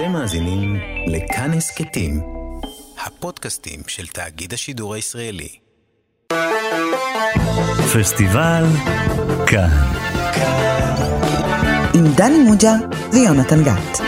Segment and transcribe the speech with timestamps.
[0.00, 0.76] אתם מאזינים
[1.06, 2.20] לכאן הסכתים,
[3.06, 5.48] הפודקאסטים של תאגיד השידור הישראלי.
[7.94, 8.64] פסטיבל
[9.46, 9.68] כאן.
[11.94, 12.72] עם דני מוג'ה
[13.12, 14.00] ויונתן גת.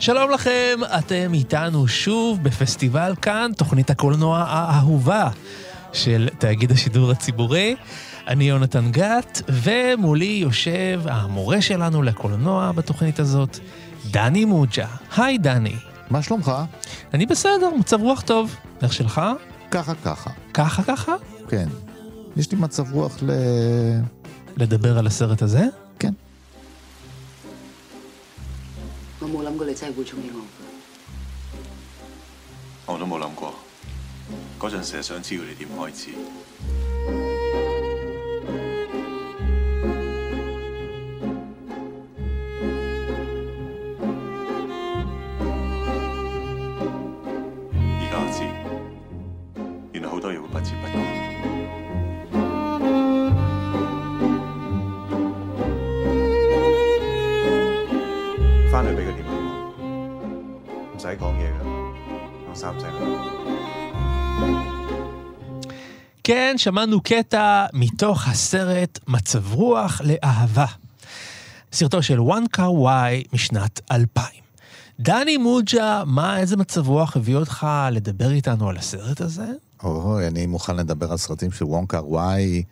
[0.00, 5.28] שלום לכם, אתם איתנו שוב בפסטיבל כאן, תוכנית הקולנוע האהובה
[5.92, 7.76] של תאגיד השידור הציבורי.
[8.27, 13.59] אני יונתן גת, ומולי יושב המורה שלנו לקולנוע בתוכנית הזאת,
[14.11, 14.87] דני מוג'ה.
[15.17, 15.75] היי דני.
[16.09, 16.51] מה שלומך?
[17.13, 18.55] אני בסדר, מצב רוח טוב.
[18.81, 19.21] איך שלך?
[19.71, 20.29] ככה ככה.
[20.53, 21.15] ככה ככה?
[21.49, 21.67] כן.
[22.37, 23.31] יש לי מצב רוח ל...
[24.57, 25.65] לדבר על הסרט הזה?
[25.99, 26.13] כן.
[29.21, 30.41] 我冇谂过你真系会中意我。
[32.91, 33.53] 我都冇谂过，
[34.59, 36.09] 嗰阵时系想知道你点开始。
[62.66, 63.26] something.
[66.24, 70.66] כן, שמענו קטע מתוך הסרט מצב רוח לאהבה.
[71.72, 74.26] סרטו של וואן קאר וואי משנת 2000.
[75.00, 79.46] דני מוג'ה, מה, איזה מצב רוח הביא אותך לדבר איתנו על הסרט הזה?
[79.82, 82.62] אוי, אני מוכן לדבר על סרטים של וואן קאר וואי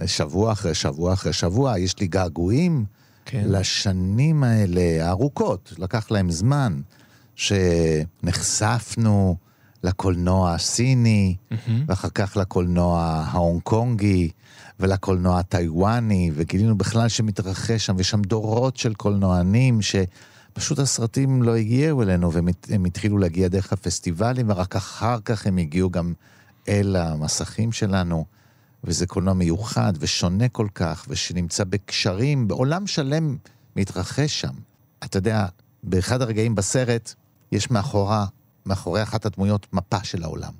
[0.00, 1.78] אה, שבוע אחרי שבוע אחרי שבוע.
[1.78, 2.84] יש לי געגועים
[3.24, 3.44] כן.
[3.46, 6.80] לשנים האלה, הארוכות, לקח להם זמן.
[7.36, 9.36] שנחשפנו
[9.84, 11.36] לקולנוע הסיני,
[11.88, 14.30] ואחר כך לקולנוע ההונג קונגי,
[14.80, 22.02] ולקולנוע הטיוואני, וגילינו בכלל שמתרחש שם, ויש שם דורות של קולנוענים, שפשוט הסרטים לא הגיעו
[22.02, 26.12] אלינו, והם הת- הם התחילו להגיע דרך הפסטיבלים, ורק אחר כך הם הגיעו גם
[26.68, 28.24] אל המסכים שלנו.
[28.84, 33.36] וזה קולנוע מיוחד ושונה כל כך, ושנמצא בקשרים, בעולם שלם
[33.76, 34.52] מתרחש שם.
[35.04, 35.46] אתה יודע,
[35.82, 37.14] באחד הרגעים בסרט,
[37.52, 38.26] יש מאחורה,
[38.66, 40.52] מאחורי אחת הדמויות, מפה של העולם.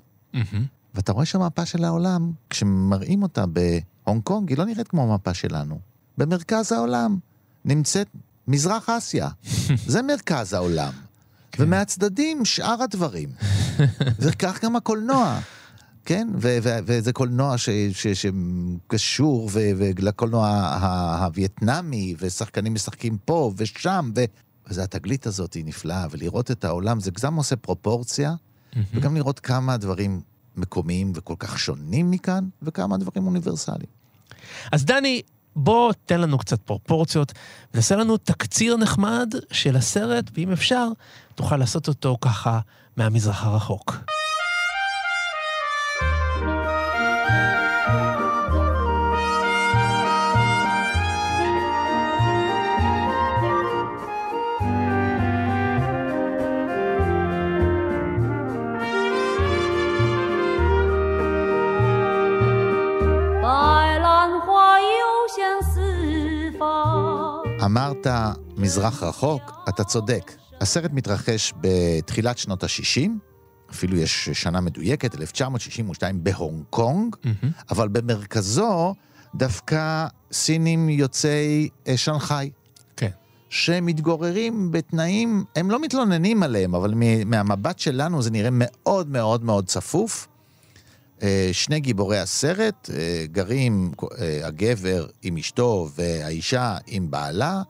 [0.95, 5.79] ואתה רואה שהמפה של העולם, כשמראים אותה בהונג קונג, היא לא נראית כמו המפה שלנו.
[6.17, 7.17] במרכז העולם
[7.65, 8.07] נמצאת
[8.47, 9.29] מזרח אסיה.
[9.87, 10.91] זה מרכז העולם.
[11.59, 13.29] ומהצדדים שאר הדברים.
[14.21, 15.39] וכך גם הקולנוע.
[16.05, 18.07] כן, ו- ו- וזה קולנוע ש- ש-
[18.87, 24.11] שקשור ו- ולקולנוע ה- הווייטנמי, ושחקנים משחקים פה ושם,
[24.67, 24.69] ו...
[24.69, 28.33] וזה התגלית הזאת היא נפלאה, ולראות את העולם, זה גם עושה פרופורציה,
[28.93, 30.21] וגם לראות כמה דברים
[30.55, 33.89] מקומיים וכל כך שונים מכאן, וכמה דברים אוניברסליים.
[34.71, 35.21] אז דני,
[35.55, 37.33] בוא תן לנו קצת פרופורציות,
[37.71, 40.87] ותעשה לנו תקציר נחמד של הסרט, ואם אפשר,
[41.35, 42.59] תוכל לעשות אותו ככה
[42.97, 44.16] מהמזרח הרחוק.《
[67.67, 68.07] אמרת
[68.57, 70.31] מזרח רחוק, אתה צודק.
[70.61, 73.09] הסרט מתרחש בתחילת שנות ה-60,
[73.71, 77.15] אפילו יש שנה מדויקת, 1962, בהונג קונג,
[77.71, 78.93] אבל במרכזו
[79.35, 82.49] דווקא סינים יוצאי אה, שנגחאי.
[82.95, 83.09] כן.
[83.49, 86.93] שמתגוררים בתנאים, הם לא מתלוננים עליהם, אבל
[87.25, 90.27] מהמבט שלנו זה נראה מאוד מאוד מאוד צפוף.
[91.23, 97.61] אה, שני גיבורי הסרט אה, גרים, אה, הגבר עם אשתו והאישה עם בעלה,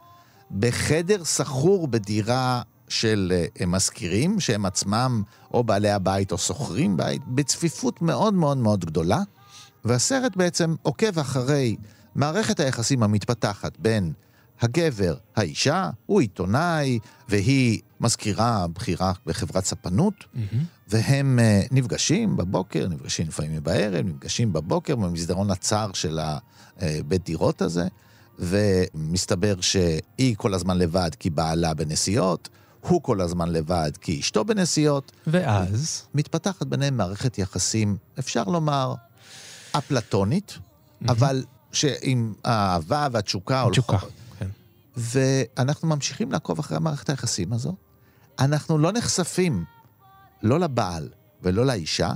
[0.52, 3.34] בחדר סחור בדירה של
[3.68, 9.19] מזכירים, שהם עצמם או בעלי הבית או שוכרים בית, בצפיפות מאוד מאוד מאוד גדולה.
[9.85, 11.75] והסרט בעצם עוקב אחרי
[12.16, 14.14] מערכת היחסים המתפתחת בין
[14.62, 17.00] הגבר, האישה, הוא עיתונאי
[17.30, 20.14] והיא מזכירה בכירה בחברת ספנות,
[20.88, 27.88] והם אה, נפגשים בבוקר, נפגשים לפעמים בערב, נפגשים בבוקר במסדרון הצר של הבית דירות הזה,
[28.40, 32.50] ומסתבר שהיא כל הזמן לבד כי בעלה בנסיעות,
[32.82, 36.04] הוא כל הזמן לבד כי אשתו בנסיעות, ואז?
[36.14, 38.94] מתפתחת ביניהם מערכת יחסים, אפשר לומר,
[39.72, 40.58] אפלטונית,
[41.08, 43.92] אבל שעם האהבה והתשוקה תשוקה.
[43.92, 44.27] הולכות.
[44.97, 47.76] ואנחנו ממשיכים לעקוב אחרי מערכת היחסים הזו.
[48.40, 49.66] אנחנו לא נחשפים,
[50.44, 51.09] לא לבעל
[51.41, 52.11] ולא לאישה,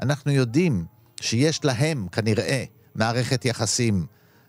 [0.00, 0.84] אנחנו יודעים
[1.20, 2.64] שיש להם כנראה
[2.94, 4.06] מערכת יחסים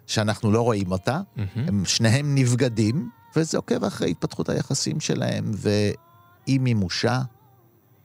[0.08, 1.22] שאנחנו לא רואים אותה,
[1.56, 7.22] הם שניהם נבגדים, וזה עוקב אחרי התפתחות היחסים שלהם ואי מימושה,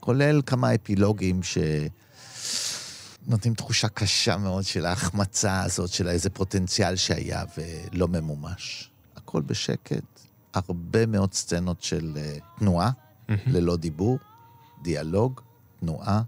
[0.00, 1.58] כולל כמה אפילוגים ש...
[3.28, 8.90] נותנים תחושה קשה מאוד של ההחמצה הזאת, של איזה פוטנציאל שהיה ולא ממומש.
[9.36, 10.20] הכל בשקט,
[10.54, 12.90] הרבה מאוד סצנות של uh, תנועה,
[13.46, 14.18] ללא דיבור,
[14.82, 15.40] דיאלוג,
[15.80, 16.22] תנועה,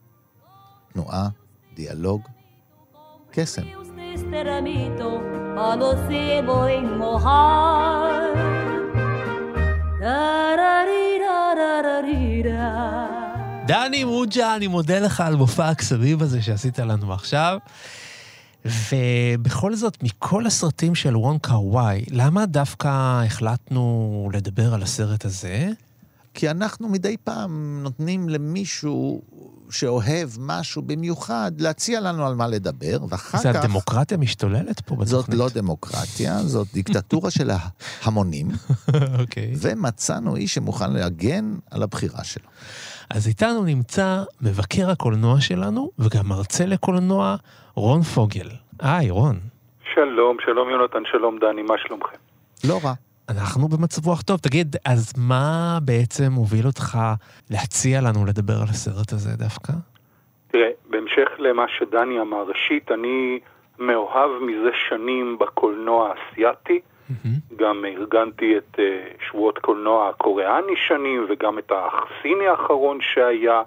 [0.92, 1.28] תנועה,
[1.74, 2.22] דיאלוג,
[3.30, 3.62] קסם.
[13.66, 17.58] דני מוג'ה, אני מודה לך על מופע הקסמים הזה שעשית לנו עכשיו.
[18.92, 25.68] ובכל זאת, מכל הסרטים של וון קר וואי, למה דווקא החלטנו לדבר על הסרט הזה?
[26.34, 29.22] כי אנחנו מדי פעם נותנים למישהו
[29.70, 33.64] שאוהב משהו במיוחד להציע לנו על מה לדבר, ואחר זה כך...
[33.64, 35.08] הדמוקרטיה משתוללת פה בתוכנית.
[35.08, 38.50] זאת לא דמוקרטיה, זאת דיקטטורה של ההמונים,
[39.20, 39.54] אוקיי.
[39.56, 42.48] ומצאנו איש שמוכן להגן על הבחירה שלו.
[43.10, 47.36] אז איתנו נמצא מבקר הקולנוע שלנו, וגם מרצה לקולנוע,
[47.74, 48.48] רון פוגל.
[48.82, 49.36] היי, רון.
[49.94, 52.16] שלום, שלום יונתן, שלום דני, מה שלומכם?
[52.68, 52.92] לא רע.
[53.28, 54.38] אנחנו במצב רוח טוב.
[54.38, 56.98] תגיד, אז מה בעצם הוביל אותך
[57.50, 59.72] להציע לנו לדבר על הסרט הזה דווקא?
[60.48, 63.38] תראה, בהמשך למה שדני אמר, ראשית, אני
[63.78, 66.80] מאוהב מזה שנים בקולנוע האסייתי.
[67.56, 73.62] גם ארגנתי את uh, שבועות קולנוע הקוריאני שנים, וגם את הסיני האחרון שהיה,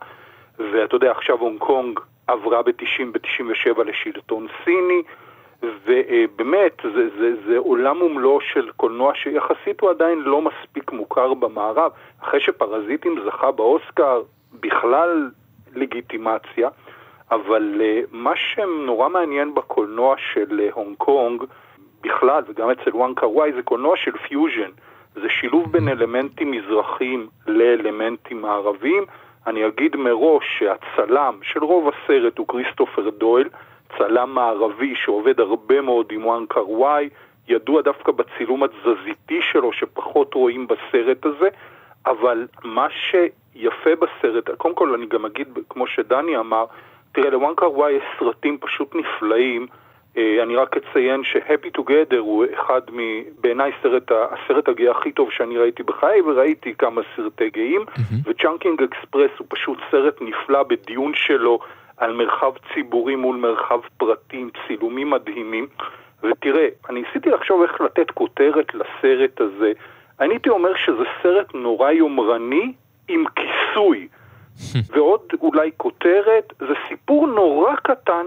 [0.59, 5.01] ואתה יודע, עכשיו הונג קונג עברה ב-90, ב-97 לשלטון סיני,
[5.63, 11.91] ובאמת, זה, זה, זה עולם ומלואו של קולנוע שיחסית הוא עדיין לא מספיק מוכר במערב.
[12.21, 14.21] אחרי שפרזיטים זכה באוסקר,
[14.59, 15.29] קיבל
[15.75, 16.69] לגיטימציה,
[17.31, 21.43] אבל אה, מה שנורא מעניין בקולנוע של אה, הונג קונג,
[22.01, 24.71] בכלל, וגם אצל וונג קאר-וואי, זה קולנוע של פיוז'ן.
[25.15, 29.03] זה שילוב בין אלמנטים מזרחיים לאלמנטים מערביים.
[29.47, 33.49] אני אגיד מראש שהצלם של רוב הסרט הוא כריסטופר דויל,
[33.97, 37.09] צלם מערבי שעובד הרבה מאוד עם וונג קאר-וואי,
[37.47, 41.49] ידוע דווקא בצילום התזזיתי שלו שפחות רואים בסרט הזה,
[42.05, 46.65] אבל מה שיפה בסרט, קודם כל אני גם אגיד, כמו שדני אמר,
[47.11, 49.67] תראה, לוונג קאר-וואי יש סרטים פשוט נפלאים.
[50.17, 52.99] אה, אני רק אציין ש-Happy Together הוא אחד מ...
[53.41, 58.15] בעיניי סרט, הסרט הגאה הכי טוב שאני ראיתי בחיי, וראיתי כמה סרטי גאים, אהם.
[58.25, 61.59] וצ'ונגקינג אקספרס הוא פשוט סרט נפלא בדיון שלו
[61.97, 65.67] על מרחב ציבורי מול מרחב פרטי עם צילומים מדהימים.
[66.23, 69.71] ותראה, אני ניסיתי לחשוב איך לתת כותרת לסרט הזה.
[70.19, 72.73] אני הייתי אומר שזה סרט נורא יומרני
[73.07, 74.07] עם כיסוי.
[74.91, 78.25] ועוד אולי כותרת, זה סיפור נורא קטן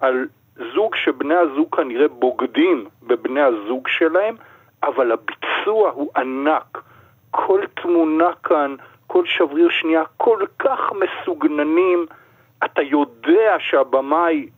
[0.00, 0.26] על
[0.56, 4.36] זוג שבני הזוג כנראה בוגדים בבני הזוג שלהם,
[4.82, 6.82] אבל הביצוע הוא ענק.
[7.30, 8.74] כל תמונה כאן,
[9.06, 12.06] כל שבריר שנייה, כל כך מסוגננים.
[12.64, 14.48] אתה יודע שהבמאי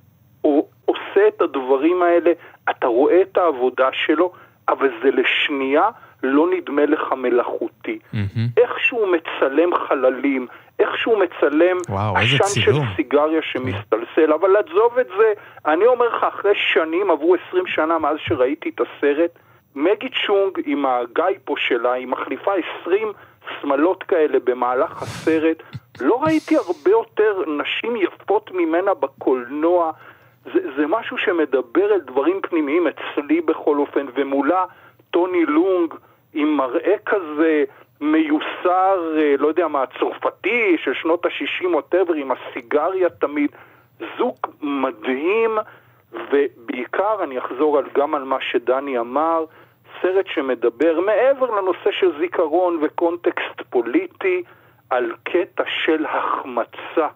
[0.87, 2.33] עושה את הדברים האלה,
[2.71, 4.33] אתה רואה את העבודה שלו,
[4.69, 5.89] אבל זה לשנייה
[6.23, 7.99] לא נדמה לך מלאכותי.
[8.15, 8.39] Mm-hmm.
[8.57, 10.47] איך שהוא מצלם חללים,
[10.79, 15.33] איך שהוא מצלם וואו, עשן של סיגריה שמסתלסל, אבל עזוב את זה,
[15.67, 19.31] אני אומר לך, אחרי שנים, עברו 20 שנה מאז שראיתי את הסרט,
[19.75, 22.53] מגי צ'ונג עם הגייפו שלה, היא מחליפה
[22.83, 23.13] 20
[23.61, 25.63] שמלות כאלה במהלך הסרט,
[26.01, 29.93] לא ראיתי הרבה יותר נשים יפות ממנה בקולנוע,
[30.45, 34.65] זה, זה משהו שמדבר על דברים פנימיים אצלי בכל אופן, ומולה
[35.11, 35.95] טוני לונג
[36.35, 37.65] עם מראה כזה
[38.01, 43.51] מיוסר, אה, לא יודע מה, צרפתי של שנות ה-60 ווטאבר, עם הסיגריה תמיד.
[44.19, 45.59] זוג מדהים,
[46.13, 49.45] ובעיקר אני אחזור על, גם על מה שדני אמר,
[50.03, 54.43] סרט שמדבר מעבר לנושא של זיכרון וקונטקסט פוליטי,
[54.91, 57.09] על קטע של החמצה,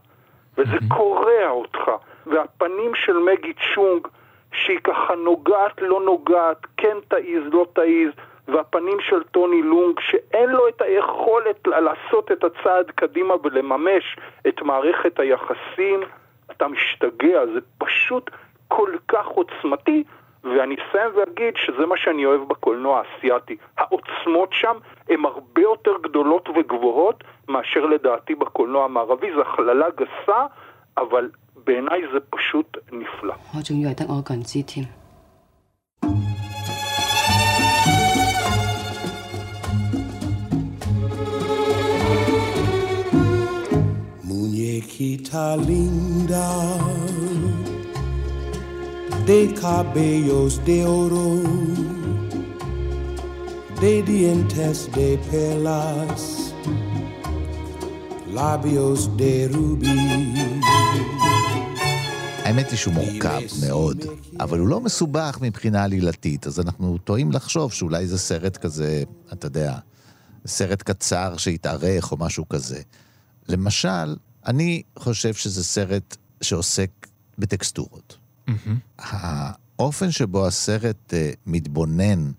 [0.58, 1.90] וזה קורע אותך.
[2.26, 4.08] והפנים של מגי צ'ונג,
[4.52, 8.10] שהיא ככה נוגעת, לא נוגעת, כן תעיז, לא תעיז,
[8.49, 15.19] והפנים של טוני לונג, שאין לו את היכולת לעשות את הצעד קדימה ולממש את מערכת
[15.19, 15.99] היחסים,
[16.51, 18.31] אתה משתגע, זה פשוט
[18.67, 20.03] כל כך עוצמתי,
[20.43, 23.57] ואני אסיים ואגיד שזה מה שאני אוהב בקולנוע האסייתי.
[23.77, 24.77] העוצמות שם
[25.09, 30.45] הן הרבה יותר גדולות וגבוהות מאשר לדעתי בקולנוע המערבי, זו הכללה גסה,
[30.97, 31.29] אבל
[31.65, 33.33] בעיניי זה פשוט נפלא.
[33.53, 34.98] 我仲以为得我一个人知添。
[49.30, 51.30] De cabellos de oro,
[53.80, 56.22] de dientes de perlas,
[58.36, 60.00] labios de rubí.
[62.44, 64.04] האמת היא שהוא מורכב מאוד,
[64.40, 69.02] אבל הוא לא מסובך מבחינה עלילתית, אז אנחנו טועים לחשוב שאולי זה סרט כזה,
[69.32, 69.78] אתה יודע,
[70.46, 72.80] סרט קצר שהתארך או משהו כזה.
[73.48, 74.16] למשל,
[74.46, 76.90] אני חושב שזה סרט שעוסק
[77.38, 78.16] בטקסטורות.
[78.98, 82.32] האופן שבו הסרט אה, מתבונן,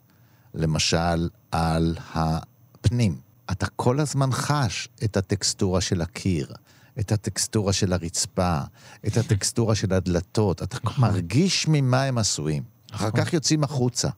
[0.53, 3.20] למשל, על הפנים.
[3.51, 6.53] אתה כל הזמן חש את הטקסטורה של הקיר,
[7.00, 8.60] את הטקסטורה של הרצפה,
[9.08, 10.63] את הטקסטורה של הדלתות.
[10.63, 12.63] אתה מרגיש ממה הם עשויים.
[12.91, 14.10] אחר כך יוצאים החוצה.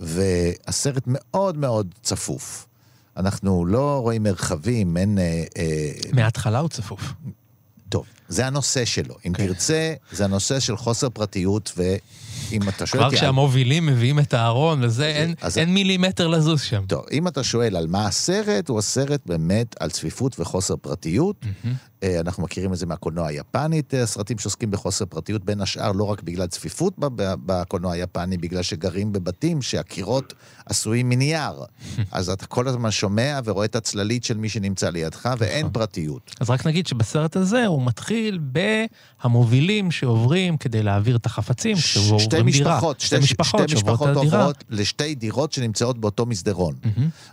[0.00, 2.66] והסרט מאוד מאוד צפוף.
[3.16, 5.18] אנחנו לא רואים מרחבים, אין...
[5.18, 7.12] אה, אה, מההתחלה הוא צפוף.
[7.88, 9.14] טוב, זה הנושא שלו.
[9.26, 9.46] אם כן.
[9.46, 15.06] תרצה, זה הנושא של חוסר פרטיות, ואם אתה שואל כבר כשהמובילים מביאים את הארון וזה,
[15.06, 16.84] אין- אז- אין מילימטר לזוז שם.
[16.88, 21.36] טוב, אם אתה שואל על מה הסרט, הוא הסרט באמת על צפיפות וחוסר פרטיות.
[21.64, 21.70] אה,
[22.04, 26.22] אנחנו מכירים את זה מהקולנוע היפני, את הסרטים שעוסקים בחוסר פרטיות, בין השאר לא רק
[26.22, 26.94] בגלל צפיפות
[27.46, 30.34] בקולנוע היפני, בגלל שגרים בבתים שהקירות
[30.66, 31.52] עשויים מנייר.
[32.12, 36.34] אז אתה כל הזמן שומע ורואה את הצללית של מי שנמצא לידך, ואין פרטיות.
[36.40, 38.38] אז רק נגיד שבסרט הזה הוא מתחיל
[39.22, 42.74] בהמובילים שעוברים כדי להעביר את החפצים, כשהוא שתי עוברים דירה.
[42.74, 44.16] משפחות, שתי משפחות שתי משפחות.
[44.16, 46.74] עוברות לשתי דירות שנמצאות באותו מסדרון.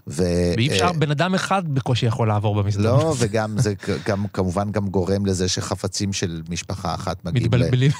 [0.07, 2.99] ואי אפשר, אה, בן אדם אחד בקושי יכול לעבור במסדרון.
[2.99, 4.25] לא, וגם זה כ- גם,
[4.57, 7.91] כמובן גם גורם לזה שחפצים של משפחה אחת מגיעים ל- מתבלבלים.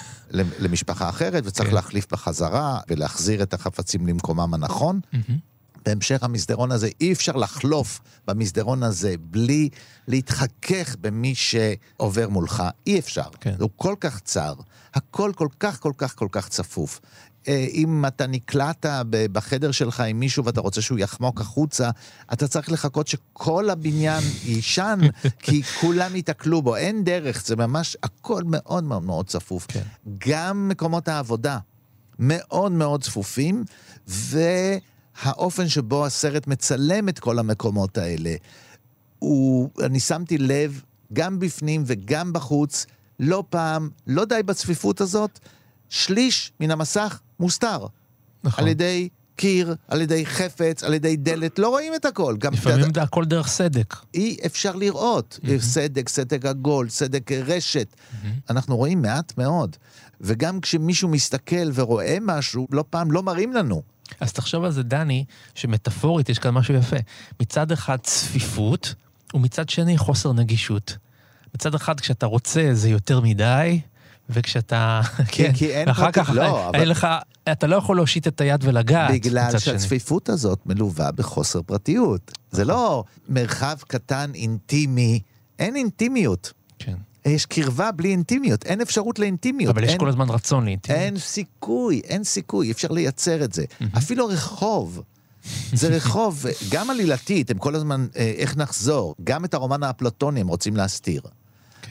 [0.59, 1.75] למשפחה אחרת, וצריך כן.
[1.75, 4.99] להחליף בחזרה ולהחזיר את החפצים למקומם הנכון.
[5.85, 9.69] בהמשך המסדרון הזה, אי אפשר לחלוף במסדרון הזה בלי
[10.07, 13.29] להתחכך במי שעובר מולך, אי אפשר.
[13.41, 13.55] כן.
[13.59, 14.53] הוא כל כך צר,
[14.93, 16.99] הכל כל כך כל כך כל כך צפוף.
[17.47, 21.89] אה, אם אתה נקלעת בחדר שלך עם מישהו ואתה רוצה שהוא יחמוק החוצה,
[22.33, 24.99] אתה צריך לחכות שכל הבניין יישן,
[25.39, 26.75] כי כולם ייתקלו בו.
[26.75, 29.65] אין דרך, זה ממש, הכל מאוד מאוד מאוד צפוף.
[29.67, 29.83] כן.
[30.27, 31.57] גם מקומות העבודה
[32.19, 33.63] מאוד מאוד צפופים,
[34.07, 38.35] והאופן שבו הסרט מצלם את כל המקומות האלה,
[39.19, 40.81] הוא, אני שמתי לב,
[41.13, 42.85] גם בפנים וגם בחוץ,
[43.19, 45.39] לא פעם, לא די בצפיפות הזאת,
[45.89, 47.85] שליש מן המסך מוסתר.
[48.43, 48.63] נכון.
[48.63, 52.35] על ידי קיר, על ידי חפץ, על ידי דלת, לא רואים את הכל.
[52.39, 53.95] גם לפעמים זה הכל דרך סדק.
[54.13, 55.39] אי אפשר לראות.
[55.59, 57.95] סדק, סדק עגול, סדק רשת.
[58.49, 59.75] אנחנו רואים מעט מאוד.
[60.21, 63.81] וגם כשמישהו מסתכל ורואה משהו, לא פעם לא מראים לנו.
[64.19, 65.25] אז תחשוב על זה, דני,
[65.55, 66.97] שמטאפורית יש כאן משהו יפה.
[67.39, 68.93] מצד אחד צפיפות,
[69.33, 70.97] ומצד שני חוסר נגישות.
[71.55, 73.79] מצד אחד, כשאתה רוצה זה יותר מדי,
[74.29, 75.01] וכשאתה...
[75.31, 77.07] כן, כי אין ואחר כך, לא, אבל- אין לך,
[77.51, 79.11] אתה לא יכול להושיט את היד ולגעת.
[79.11, 79.59] בגלל.
[79.59, 82.31] שהצפיפות הזאת מלווה בחוסר פרטיות.
[82.51, 85.19] זה לא מרחב קטן, אינטימי,
[85.59, 86.53] אין אינטימיות.
[86.79, 86.95] כן.
[87.25, 89.73] יש קרבה בלי אינטימיות, אין אפשרות לאינטימיות.
[89.75, 91.03] אבל יש אין- כל הזמן רצון לאינטימיות.
[91.03, 93.65] אין סיכוי, אין סיכוי, אפשר לייצר את זה.
[93.97, 95.01] אפילו רחוב.
[95.73, 99.15] זה רחוב, גם עלילתית, הם כל הזמן, אה, איך נחזור?
[99.23, 101.21] גם את הרומן האפלטוני הם רוצים להסתיר.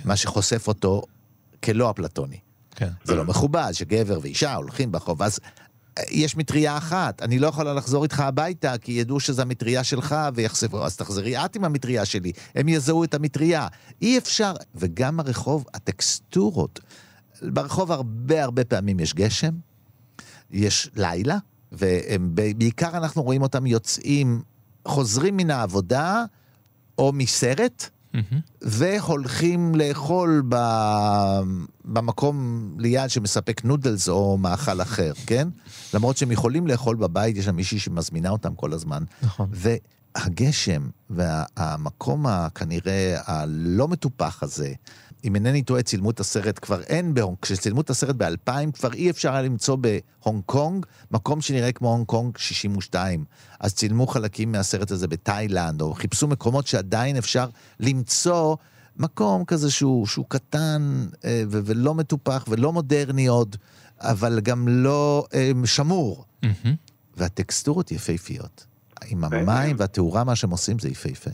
[0.05, 1.03] מה שחושף אותו
[1.65, 2.39] כלא אפלטוני.
[2.77, 2.91] כן.
[3.05, 5.41] זה לא מכובד שגבר ואישה הולכים ברחוב, אז
[5.99, 10.17] אה, יש מטריה אחת, אני לא יכולה לחזור איתך הביתה, כי ידעו שזו המטריה שלך
[10.35, 13.69] ויחשפו, אז תחזרי את עם המטריה שלי, הם יזהו את המטריה.
[14.03, 16.81] אי אפשר, וגם הרחוב, הטקסטורות.
[17.43, 19.55] ברחוב הרבה הרבה פעמים יש גשם,
[20.51, 21.39] יש לילה,
[21.73, 24.43] ובעיקר אנחנו רואים אותם יוצאים,
[24.89, 26.25] חוזרים מן העבודה
[26.99, 27.91] או מסרט.
[28.63, 30.57] והולכים לאכול ב...
[31.85, 35.49] במקום ליד שמספק נודלס או מאכל אחר, כן?
[35.95, 39.05] למרות שהם יכולים לאכול בבית, יש שם מישהי שמזמינה אותם כל הזמן.
[39.23, 39.51] נכון.
[39.53, 44.73] והגשם והמקום הכנראה הלא מטופח הזה,
[45.27, 49.11] אם אינני טועה, צילמו את הסרט כבר אין בהונג, כשצילמו את הסרט ב-2000 כבר אי
[49.11, 53.25] אפשר היה למצוא בהונג קונג מקום שנראה כמו הונג קונג 62.
[53.61, 57.49] אז צילמו חלקים מהסרט הזה בתאילנד, או חיפשו מקומות שעדיין אפשר
[57.81, 58.57] למצוא
[58.97, 63.57] מקום כזה שהוא, שהוא קטן אה, ו- ולא מטופח ולא מודרני עוד,
[64.01, 66.25] אבל גם לא אה, שמור.
[66.43, 66.75] מהמם.
[67.17, 68.67] והטקסטורות יפהפיות.
[69.07, 71.31] עם המים והתאורה, מה שהם עושים זה יפהפה.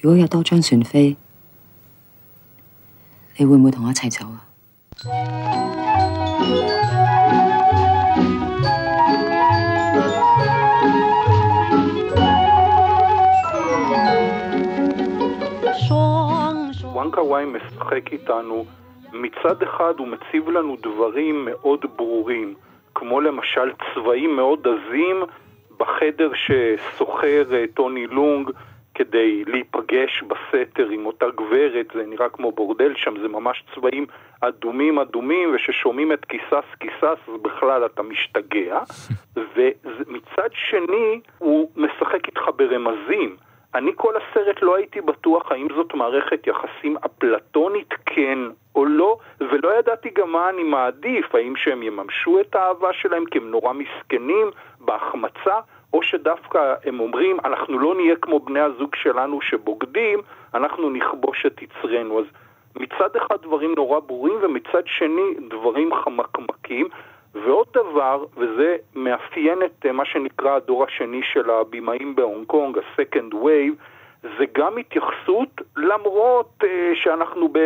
[0.00, 1.16] 如果有多张船飞，
[3.38, 4.44] 你会唔会同我一齐走啊？
[15.86, 18.64] 双双 וואנקה וואי משחק איתנו
[19.12, 22.54] מצד אחד הוא מציב לנו דברים מאוד ברורים,
[22.94, 25.22] כמו למשל צבעים מאוד עזים
[25.78, 28.50] בחדר ששוכר אה, טוני לונג
[28.99, 34.05] כדי להיפגש בסתר עם אותה גברת, זה נראה כמו בורדל שם, זה ממש צבעים
[34.41, 38.79] אדומים אדומים, וששומעים את כיסס כיסס אז בכלל אתה משתגע.
[39.55, 43.35] ומצד שני, הוא משחק איתך ברמזים.
[43.75, 48.39] אני כל הסרט לא הייתי בטוח האם זאת מערכת יחסים אפלטונית כן
[48.75, 53.37] או לא, ולא ידעתי גם מה אני מעדיף, האם שהם יממשו את האהבה שלהם כי
[53.37, 55.59] הם נורא מסכנים בהחמצה,
[55.93, 60.19] או שדווקא הם אומרים, אנחנו לא נהיה כמו בני הזוג שלנו שבוגדים,
[60.53, 62.19] אנחנו נכבוש את יצרנו.
[62.19, 62.25] אז
[62.75, 66.87] מצד אחד דברים נורא ברורים, ומצד שני דברים חמקמקים.
[67.33, 73.33] ועוד דבר, וזה מאפיין את אה, מה שנקרא הדור השני של הבימאים בהונג קונג, ה-Second
[73.33, 73.75] Wave,
[74.21, 77.57] זה גם התייחסות, למרות uh, שאנחנו ב...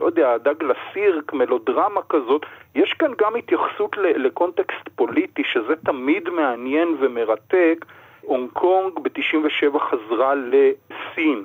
[0.00, 6.28] לא יודע, דגלס סירק, מלודרמה כזאת, יש כאן גם התייחסות ל- לקונטקסט פוליטי, שזה תמיד
[6.28, 7.84] מעניין ומרתק.
[8.20, 11.44] הונג קונג ב-97 חזרה לסין.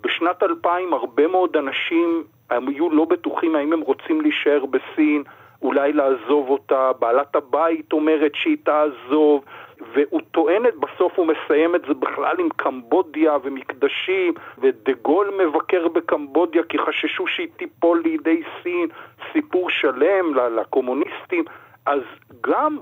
[0.00, 5.22] בשנת 2000 הרבה מאוד אנשים היו לא בטוחים האם הם רוצים להישאר בסין.
[5.62, 9.44] אולי לעזוב אותה, בעלת הבית אומרת שהיא תעזוב,
[9.92, 15.88] והוא טוען את, בסוף הוא מסיים את זה בכלל עם קמבודיה ומקדשים, ודה גול מבקר
[15.88, 18.88] בקמבודיה כי חששו שהיא תיפול לידי סין,
[19.32, 21.44] סיפור שלם לקומוניסטים.
[21.86, 22.00] אז
[22.40, 22.78] גם,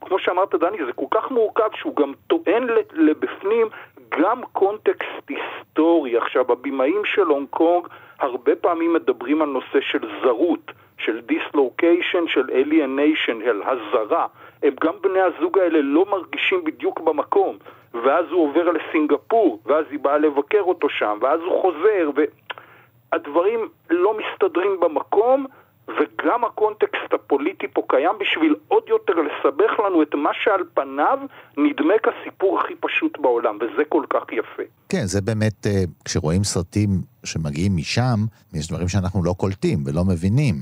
[0.00, 3.66] כמו שאמרת דני, זה כל כך מורכב שהוא גם טוען לבפנים
[4.08, 6.16] גם קונטקסט היסטורי.
[6.16, 7.88] עכשיו, הבימאים של הונג קונג
[8.18, 10.72] הרבה פעמים מדברים על נושא של זרות.
[10.98, 14.26] של dislocation, של alienation, של הזרה.
[14.62, 17.56] הם גם בני הזוג האלה לא מרגישים בדיוק במקום,
[17.94, 22.10] ואז הוא עובר לסינגפור, ואז היא באה לבקר אותו שם, ואז הוא חוזר,
[23.12, 25.46] והדברים לא מסתדרים במקום,
[25.88, 31.18] וגם הקונטקסט הפוליטי פה קיים בשביל עוד יותר לסבך לנו את מה שעל פניו
[31.56, 34.62] נדמה כסיפור הכי פשוט בעולם, וזה כל כך יפה.
[34.88, 36.88] כן, זה באמת, אה, כשרואים סרטים
[37.24, 38.16] שמגיעים משם,
[38.54, 40.54] יש דברים שאנחנו לא קולטים ולא מבינים.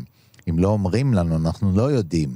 [0.50, 2.28] אם לא אומרים לנו, אנחנו לא יודעים.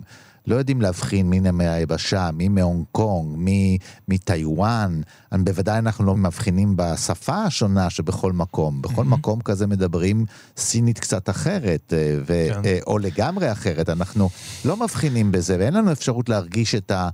[0.48, 5.00] לא יודעים להבחין מי מהיבשה, מי מהונג קונג, מי מטיוואן.
[5.32, 8.82] בוודאי אנחנו לא מבחינים בשפה השונה שבכל מקום.
[8.82, 9.04] בכל mm-hmm.
[9.04, 10.24] מקום כזה מדברים
[10.56, 12.60] סינית קצת אחרת, אה, ו- כן.
[12.64, 13.88] אה, או לגמרי אחרת.
[13.88, 14.28] אנחנו
[14.64, 17.08] לא מבחינים בזה, ואין לנו אפשרות להרגיש את ה...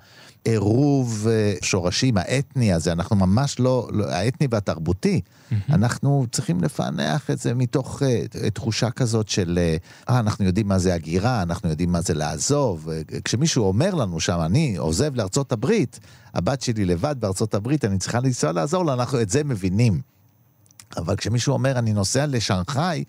[0.45, 5.55] עירוב אה, שורשים האתני הזה, אנחנו ממש לא, לא האתני והתרבותי, mm-hmm.
[5.69, 9.77] אנחנו צריכים לפענח את זה מתוך uh, תחושה כזאת של, אה,
[10.09, 12.89] uh, אנחנו יודעים מה זה הגירה, אנחנו יודעים מה זה לעזוב.
[13.25, 16.01] כשמישהו אומר לנו שם, אני עוזב לארצות הברית,
[16.35, 20.01] הבת שלי לבד בארצות הברית, אני צריכה לנסוע לעזור לה, אנחנו את זה מבינים.
[20.97, 23.05] אבל כשמישהו אומר, אני נוסע לשנגחאי,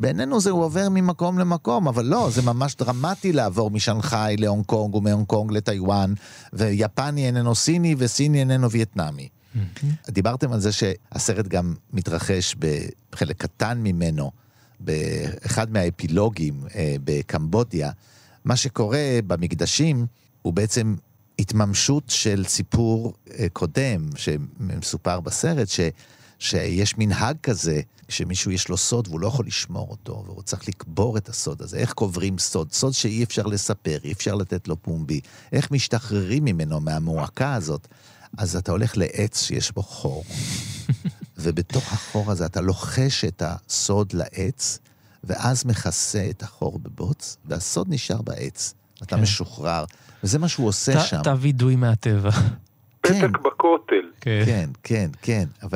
[0.00, 4.94] בעינינו זה הוא עובר ממקום למקום, אבל לא, זה ממש דרמטי לעבור משנגחאי להונג קונג
[4.94, 6.14] ומהונג קונג לטיוואן,
[6.52, 9.28] ויפני איננו סיני וסיני איננו וייטנאמי.
[9.28, 9.86] Mm-hmm.
[10.08, 12.56] דיברתם על זה שהסרט גם מתרחש
[13.12, 14.30] בחלק קטן ממנו,
[14.80, 17.90] באחד מהאפילוגים אה, בקמבודיה.
[18.44, 20.06] מה שקורה במקדשים
[20.42, 20.94] הוא בעצם
[21.38, 25.80] התממשות של סיפור אה, קודם שמסופר בסרט, ש...
[26.40, 31.16] שיש מנהג כזה, כשמישהו יש לו סוד והוא לא יכול לשמור אותו, והוא צריך לקבור
[31.16, 31.78] את הסוד הזה.
[31.78, 32.72] איך קוברים סוד?
[32.72, 35.20] סוד שאי אפשר לספר, אי אפשר לתת לו פומבי.
[35.52, 37.88] איך משתחררים ממנו, מהמועקה הזאת?
[38.38, 40.24] אז אתה הולך לעץ שיש בו חור,
[41.42, 44.78] ובתוך החור הזה אתה לוחש את הסוד לעץ,
[45.24, 48.74] ואז מכסה את החור בבוץ, והסוד נשאר בעץ.
[49.02, 49.22] אתה כן.
[49.22, 49.84] משוחרר,
[50.24, 51.22] וזה מה שהוא עושה ת, שם.
[51.24, 52.30] תא וידוי מהטבע.
[53.02, 53.28] כן.
[53.28, 53.99] פתק בכותל.
[54.20, 55.10] כן, כן, כן.
[55.22, 55.68] כן.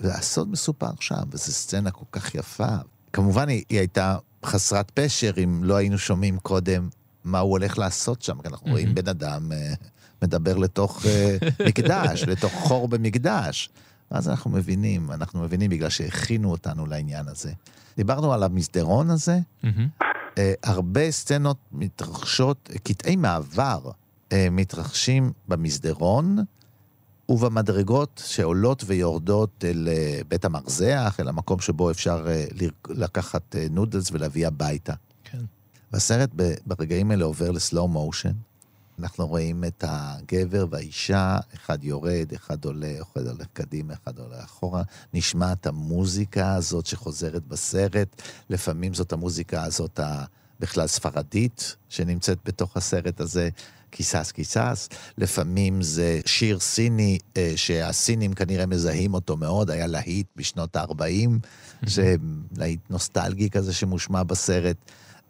[0.00, 2.76] והסוד מסופר שם, וזו סצנה כל כך יפה.
[3.12, 6.88] כמובן, היא, היא הייתה חסרת פשר אם לא היינו שומעים קודם
[7.24, 9.74] מה הוא הולך לעשות שם, כי אנחנו רואים בן אדם אה,
[10.22, 13.70] מדבר לתוך אה, מקדש, לתוך חור במקדש.
[14.10, 17.52] ואז אנחנו מבינים, אנחנו מבינים בגלל שהכינו אותנו לעניין הזה.
[17.96, 19.38] דיברנו על המסדרון הזה,
[20.38, 23.90] אה, הרבה סצנות מתרחשות, קטעי מעבר
[24.32, 26.38] אה, מתרחשים במסדרון
[27.32, 32.44] ובמדרגות שעולות ויורדות אל אה, בית המרזח, אל המקום שבו אפשר אה,
[32.88, 34.94] לקחת נודלס ולהביא הביתה.
[35.24, 35.44] כן.
[35.92, 36.30] והסרט
[36.66, 38.32] ברגעים האלה עובר לסלואו מושן.
[38.98, 44.82] אנחנו רואים את הגבר והאישה, אחד יורד, אחד עולה, אחד הולך קדימה, אחד עולה אחורה.
[45.14, 48.22] נשמע את המוזיקה הזאת שחוזרת בסרט.
[48.50, 50.00] לפעמים זאת המוזיקה הזאת
[50.60, 53.48] בכלל ספרדית, שנמצאת בתוך הסרט הזה.
[53.92, 60.76] כיסס כיסס, לפעמים זה שיר סיני אה, שהסינים כנראה מזהים אותו מאוד, היה להיט בשנות
[60.76, 61.30] ה-40,
[61.86, 62.16] זה
[62.56, 64.76] להיט נוסטלגי כזה שמושמע בסרט.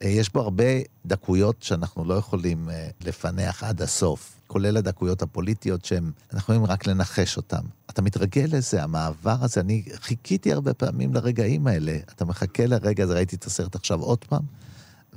[0.03, 0.65] אה, יש בו הרבה
[1.07, 6.87] דקויות שאנחנו לא יכולים אה, לפענח עד הסוף, כולל הדקויות הפוליטיות שהן, אנחנו יכולים רק
[6.87, 7.63] לנחש אותן.
[7.91, 11.97] אתה מתרגל לזה, המעבר הזה, אני חיכיתי הרבה פעמים לרגעים האלה.
[12.15, 14.43] אתה מחכה לרגע הזה, ראיתי את הסרט עכשיו עוד פעם,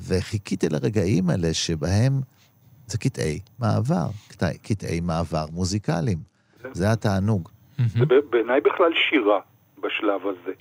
[0.08, 2.22] וחיכיתי לרגעים האלה שבהם
[2.88, 6.18] זה קטעי מעבר, קטעי, קטעי מעבר מוזיקליים.
[6.72, 7.50] זה התענוג.
[7.78, 9.40] זה בעיניי בכלל שירה
[9.84, 10.54] בשלב הזה.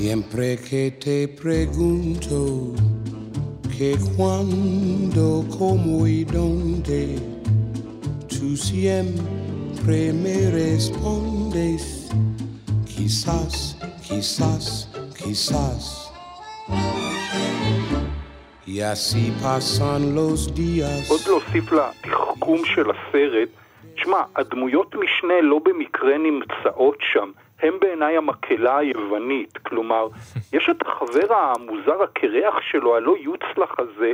[0.00, 2.38] Siempre que te pregunto
[3.76, 7.18] que cuando, cómo y dónde,
[8.28, 11.97] tú siempre me respondes,
[12.98, 16.12] quizás, quizás, quizás.
[18.66, 21.10] Y así pasan los días.
[21.10, 23.48] עוד להוסיף לתחכום של הסרט,
[23.94, 27.30] תשמע, הדמויות משנה לא במקרה נמצאות שם,
[27.62, 29.58] הם בעיניי המקהלה היוונית.
[29.58, 30.08] כלומר,
[30.56, 34.12] יש את החבר המוזר הקרח שלו, הלא יוצלח הזה,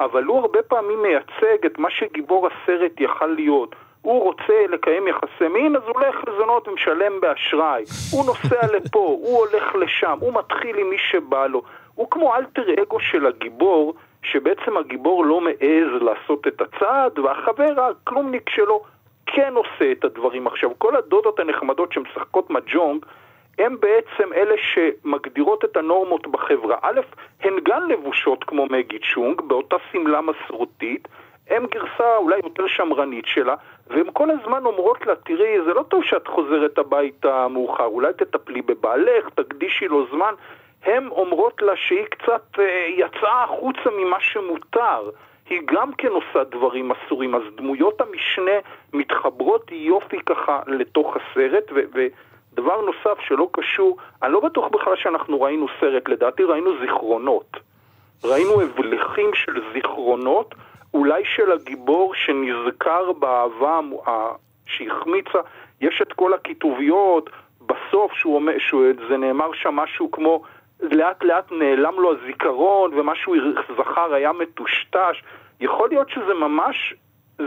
[0.00, 3.74] אבל הוא הרבה פעמים מייצג את מה שגיבור הסרט יכל להיות.
[4.02, 7.84] הוא רוצה לקיים יחסי מין, אז הוא הולך לזונות ומשלם באשראי.
[8.12, 11.62] הוא נוסע לפה, הוא הולך לשם, הוא מתחיל עם מי שבא לו.
[11.94, 18.50] הוא כמו אלטר אגו של הגיבור, שבעצם הגיבור לא מעז לעשות את הצעד, והחבר הכלומניק
[18.50, 18.82] שלו
[19.26, 20.46] כן עושה את הדברים.
[20.46, 23.04] עכשיו, כל הדודות הנחמדות שמשחקות מג'ונג,
[23.58, 26.76] הן בעצם אלה שמגדירות את הנורמות בחברה.
[26.82, 27.00] א',
[27.40, 31.08] הן גם לבושות כמו מגי צ'ונג, באותה שמלה מסורתית,
[31.50, 33.54] הן גרסה אולי יותר שמרנית שלה,
[33.90, 38.62] והן כל הזמן אומרות לה, תראי, זה לא טוב שאת חוזרת הביתה מאוחר, אולי תטפלי
[38.62, 40.34] בבעלך, תקדישי לו זמן.
[40.84, 45.10] הן אומרות לה שהיא קצת אה, יצאה החוצה ממה שמותר.
[45.50, 48.52] היא גם כן עושה דברים אסורים, אז דמויות המשנה
[48.92, 51.72] מתחברות יופי ככה לתוך הסרט.
[51.72, 57.56] ודבר נוסף שלא קשור, אני לא בטוח בכלל שאנחנו ראינו סרט, לדעתי ראינו זיכרונות.
[58.24, 60.54] ראינו הבלחים של זיכרונות,
[60.94, 63.80] אולי של הגיבור שנזכר באהבה
[64.66, 65.38] שהחמיצה,
[65.80, 67.30] יש את כל הכיתוביות,
[67.66, 70.42] בסוף שהוא אומר, שהוא, זה נאמר שם משהו כמו
[70.80, 73.36] לאט לאט נעלם לו הזיכרון ומה שהוא
[73.78, 75.22] זכר היה מטושטש.
[75.60, 76.94] יכול להיות שזה ממש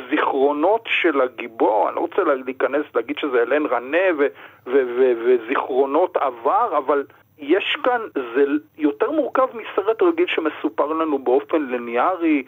[0.10, 4.28] זיכרונות של הגיבור, אני לא רוצה לה- להיכנס, להגיד שזה אלן רנה ו-
[4.66, 7.04] ו- ו- וזיכרונות עבר, אבל
[7.40, 8.02] יש כאן,
[8.36, 8.44] זה
[8.78, 12.44] יותר מורכב מסרט רגיל שמסופר לנו באופן ליניארי,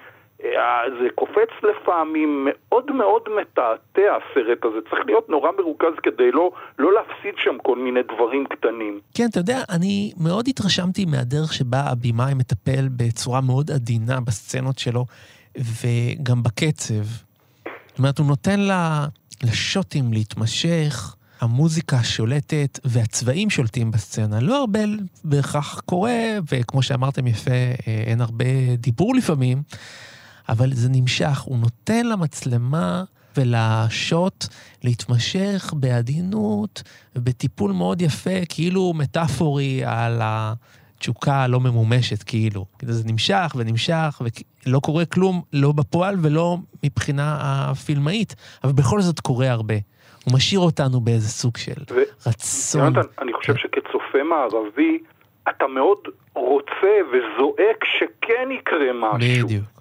[1.02, 6.94] זה קופץ לפעמים, מאוד מאוד מתעתע הסרט הזה, צריך להיות נורא מרוכז כדי לא, לא
[6.94, 9.00] להפסיד שם כל מיני דברים קטנים.
[9.14, 15.06] כן, אתה יודע, אני מאוד התרשמתי מהדרך שבה הבמאי מטפל בצורה מאוד עדינה בסצנות שלו,
[15.58, 17.04] וגם בקצב.
[17.88, 19.06] זאת אומרת, הוא נותן לה,
[19.44, 24.40] לשוטים להתמשך, המוזיקה שולטת והצבעים שולטים בסצנה.
[24.40, 24.80] לא הרבה
[25.24, 26.14] בהכרח קורה,
[26.52, 28.46] וכמו שאמרתם יפה, אה, אין הרבה
[28.78, 29.58] דיבור לפעמים,
[30.50, 31.42] אבל זה נמשך.
[31.42, 33.04] הוא נותן למצלמה
[33.38, 34.46] ולשוט
[34.84, 36.84] להתמשך בעדינות
[37.16, 42.66] ובטיפול מאוד יפה, כאילו מטאפורי על התשוקה הלא ממומשת, כאילו.
[42.82, 44.22] זה נמשך ונמשך,
[44.66, 49.76] ולא קורה כלום, לא בפועל ולא מבחינה הפילמאית, אבל בכל זאת קורה הרבה.
[50.26, 52.82] הוא משאיר אותנו באיזה סוג של ו- רצון.
[52.82, 55.00] יונתן, אני חושב שכצופה מערבי,
[55.50, 55.98] אתה מאוד
[56.36, 59.46] רוצה וזועק שכן יקרה משהו.
[59.46, 59.73] בדיוק, כן.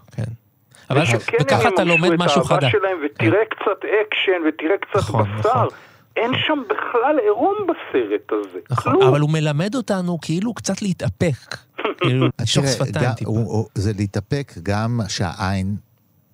[0.90, 1.02] אבל
[1.40, 2.72] וככה הם אתה לומד משהו חדש.
[2.72, 5.48] שלהם, ותראה קצת אקשן, ותראה קצת נכון, בשר.
[5.48, 5.68] נכון.
[6.16, 8.58] אין שם בכלל עירום בסרט הזה.
[8.70, 9.08] נכון, כלום.
[9.08, 11.56] אבל הוא מלמד אותנו כאילו קצת להתאפק.
[12.00, 13.64] כאילו, לנשוך שפתיים טיפה.
[13.74, 15.76] זה להתאפק גם שהעין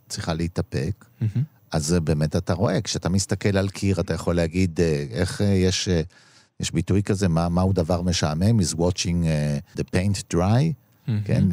[0.09, 1.05] צריכה להתאפק.
[1.73, 5.89] אז באמת אתה רואה, כשאתה מסתכל על קיר, אתה יכול להגיד אה, איך אה, יש,
[5.89, 6.01] אה,
[6.61, 8.61] יש ביטוי כזה, מה, מהו דבר משעמם?
[8.61, 10.73] is watching אה, the paint dry,
[11.25, 11.45] כן?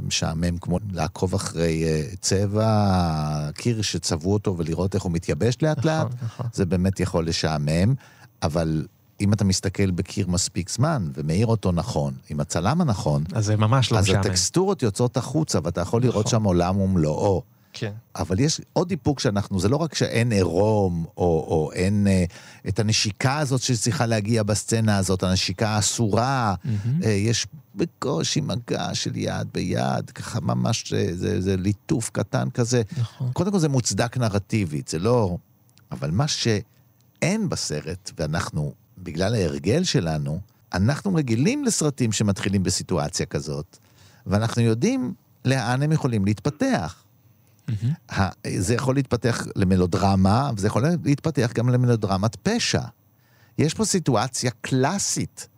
[0.00, 5.84] זה משעמם כמו לעקוב אחרי אה, צבע קיר שצבעו אותו ולראות איך הוא מתייבש לאט
[5.84, 6.06] לאט.
[6.22, 6.46] נכון.
[6.52, 7.94] זה באמת יכול לשעמם,
[8.42, 8.86] אבל
[9.20, 13.92] אם אתה מסתכל בקיר מספיק זמן ומאיר אותו נכון, עם הצלם הנכון, אז זה ממש
[13.92, 14.20] לא אז משעמם.
[14.20, 16.38] הטקסטורות יוצאות החוצה ואתה יכול לראות נכון.
[16.38, 17.42] שם עולם ומלואו.
[17.72, 17.92] כן.
[18.16, 22.24] אבל יש עוד דיפוק שאנחנו, זה לא רק שאין עירום, או, או אין אה,
[22.68, 27.02] את הנשיקה הזאת שצריכה להגיע בסצנה הזאת, הנשיקה האסורה, מהמם.
[27.04, 32.82] אה, יש בקושי מגע של יד ביד, ככה ממש, אה, זה, זה ליטוף קטן כזה.
[32.98, 33.30] נכון.
[33.32, 35.36] קודם כל זה מוצדק נרטיבית, זה לא...
[35.92, 40.40] אבל מה שאין בסרט, ואנחנו, בגלל ההרגל שלנו,
[40.72, 43.78] אנחנו רגילים לסרטים שמתחילים בסיטואציה כזאת,
[44.26, 47.02] ואנחנו יודעים לאן הם יכולים להתפתח.
[48.56, 52.82] זה יכול להתפתח למלודרמה, וזה יכול להתפתח גם למלודרמת פשע.
[53.58, 55.48] יש פה סיטואציה קלאסית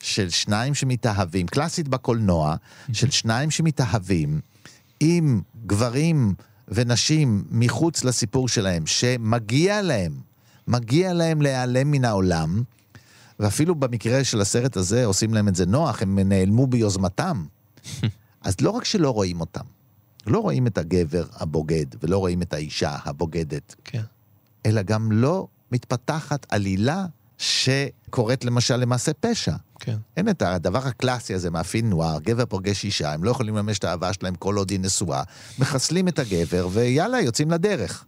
[0.00, 2.56] של שניים שמתאהבים, קלאסית בקולנוע,
[2.92, 4.40] של שניים שמתאהבים
[5.00, 6.34] עם גברים
[6.68, 10.20] ונשים מחוץ לסיפור שלהם, שמגיע להם,
[10.68, 12.62] מגיע להם להיעלם מן העולם,
[13.38, 17.44] ואפילו במקרה של הסרט הזה עושים להם את זה נוח, הם נעלמו ביוזמתם.
[18.44, 19.64] אז לא רק שלא רואים אותם,
[20.26, 24.02] לא רואים את הגבר הבוגד ולא רואים את האישה הבוגדת, כן.
[24.66, 27.06] אלא גם לא מתפתחת עלילה
[27.38, 29.54] שקורית למשל למעשה פשע.
[29.80, 29.96] כן.
[30.16, 33.84] אין את הדבר הקלאסי הזה מאפין נוער, גבר פוגש אישה, הם לא יכולים לממש את
[33.84, 35.22] האהבה שלהם כל עוד היא נשואה,
[35.58, 38.04] מחסלים את הגבר ויאללה, יוצאים לדרך.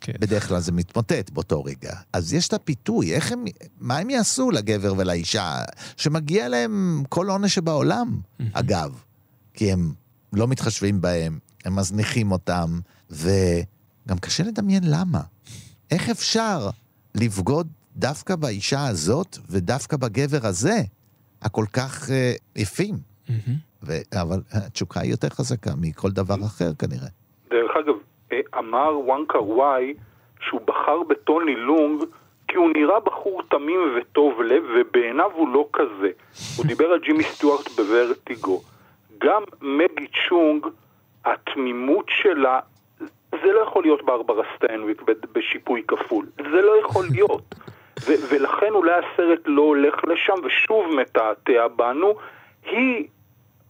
[0.00, 0.12] כן.
[0.20, 1.94] בדרך כלל זה מתמוטט באותו רגע.
[2.12, 3.44] אז יש את הפיתוי, איך הם,
[3.80, 5.62] מה הם יעשו לגבר ולאישה,
[5.96, 8.20] שמגיע להם כל עונש שבעולם,
[8.52, 9.02] אגב,
[9.54, 9.92] כי הם
[10.32, 12.66] לא מתחשבים בהם, הם מזניחים אותם,
[13.10, 15.20] וגם קשה לדמיין למה.
[15.90, 16.58] איך אפשר
[17.14, 17.66] לבגוד
[17.96, 20.76] דווקא באישה הזאת ודווקא בגבר הזה,
[21.42, 22.94] הכל כך אה, יפים?
[23.82, 23.92] ו...
[24.20, 27.08] אבל התשוקה היא יותר חזקה מכל דבר אחר כנראה.
[27.50, 27.94] דרך אגב,
[28.32, 29.94] אה, אמר וונג קאר-וואי
[30.40, 32.04] שהוא בחר בטוני לאונג
[32.48, 36.10] כי הוא נראה בחור תמים וטוב לב, ובעיניו הוא לא כזה.
[36.56, 38.62] הוא דיבר על ג'ימי סטיוארט בוורטיגו.
[39.24, 40.66] גם מגי צ'אנג,
[41.24, 42.60] התמימות שלה,
[43.30, 46.26] זה לא יכול להיות ברברה סטנוויק בשיפוי כפול.
[46.36, 47.42] זה לא יכול להיות.
[48.00, 52.14] ו- ולכן אולי הסרט לא הולך לשם, ושוב מתעתע בנו.
[52.64, 53.06] היא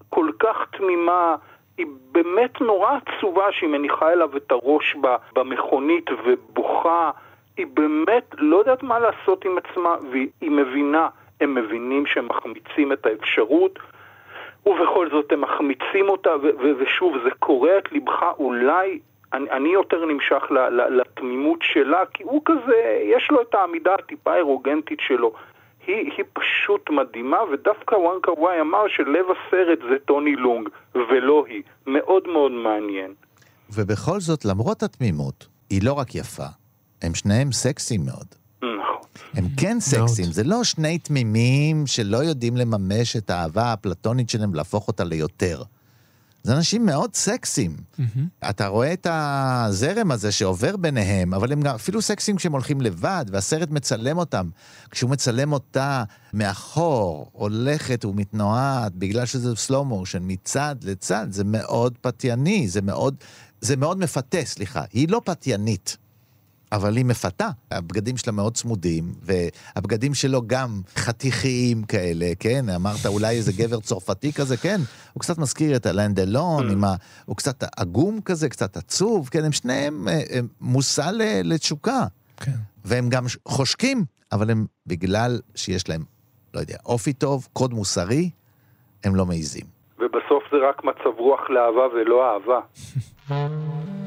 [0.08, 1.36] כל כך תמימה,
[1.78, 4.96] היא באמת נורא עצובה שהיא מניחה אליו את הראש
[5.34, 7.10] במכונית ובוכה.
[7.56, 11.08] היא באמת לא יודעת מה לעשות עם עצמה, והיא מבינה,
[11.40, 13.78] הם מבינים שהם מחמיצים את האפשרות,
[14.66, 16.30] ובכל זאת הם מחמיצים אותה,
[16.80, 18.98] ושוב, זה קורע את ליבך, אולי
[19.32, 23.94] אני, אני יותר נמשך ל- ל- לתמימות שלה, כי הוא כזה, יש לו את העמידה
[23.94, 25.32] הטיפה אירוגנטית שלו.
[25.86, 31.62] היא, היא פשוט מדהימה, ודווקא וואנקה וואי אמר שלב הסרט זה טוני לונג, ולא היא.
[31.86, 33.14] מאוד מאוד מעניין.
[33.74, 36.46] ובכל זאת, למרות התמימות, היא לא רק יפה,
[37.02, 38.41] הם שניהם סקסיים מאוד.
[38.62, 38.96] נכון.
[39.34, 44.88] הם כן סקסיים, זה לא שני תמימים שלא יודעים לממש את האהבה האפלטונית שלהם ולהפוך
[44.88, 45.62] אותה ליותר.
[46.44, 47.76] זה אנשים מאוד סקסיים.
[48.50, 53.24] אתה רואה את הזרם הזה שעובר ביניהם, אבל הם גם אפילו סקסיים כשהם הולכים לבד,
[53.28, 54.48] והסרט מצלם אותם.
[54.90, 62.68] כשהוא מצלם אותה מאחור, הולכת ומתנועת, בגלל שזה סלואו מושן, מצד לצד, זה מאוד פתייני,
[62.68, 63.14] זה מאוד,
[63.60, 64.84] זה מאוד מפתה, סליחה.
[64.92, 65.96] היא לא פתיינית.
[66.72, 67.48] אבל היא מפתה.
[67.70, 72.68] הבגדים שלה מאוד צמודים, והבגדים שלו גם חתיכיים כאלה, כן?
[72.68, 74.80] אמרת אולי איזה גבר צרפתי כזה, כן?
[75.12, 76.94] הוא קצת מזכיר את אלן דלון, עם ה...
[77.24, 79.44] הוא קצת עגום כזה, קצת עצוב, כן?
[79.44, 82.04] הם שניהם אה, הם מושא ל- לתשוקה.
[82.36, 82.52] כן.
[82.84, 86.04] והם גם חושקים, אבל הם, בגלל שיש להם,
[86.54, 88.30] לא יודע, אופי טוב, קוד מוסרי,
[89.04, 89.66] הם לא מעיזים.
[89.98, 92.60] ובסוף זה רק מצב רוח לאהבה ולא אהבה.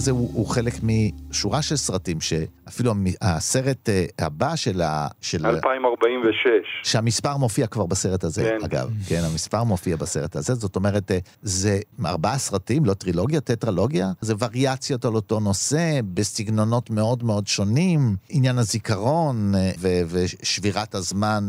[0.00, 5.08] הזה הוא, הוא חלק משורה של סרטים, שאפילו הסרט אה, הבא של ה...
[5.20, 5.46] של...
[5.46, 6.90] 2046.
[6.90, 8.64] שהמספר מופיע כבר בסרט הזה, כן.
[8.64, 8.90] אגב.
[9.08, 14.34] כן, המספר מופיע בסרט הזה, זאת אומרת, אה, זה ארבעה סרטים, לא טרילוגיה, טטרלוגיה, זה
[14.38, 21.44] וריאציות על אותו נושא, בסגנונות מאוד מאוד שונים, עניין הזיכרון אה, ו- ושבירת הזמן.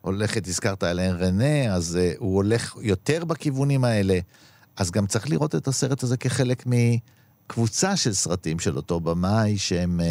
[0.00, 4.18] הולכת, הזכרת על אלן רנה, אז uh, הוא הולך יותר בכיוונים האלה.
[4.76, 6.66] אז גם צריך לראות את הסרט הזה כחלק
[7.52, 10.04] מקבוצה של סרטים של אותו במאי, שהם uh,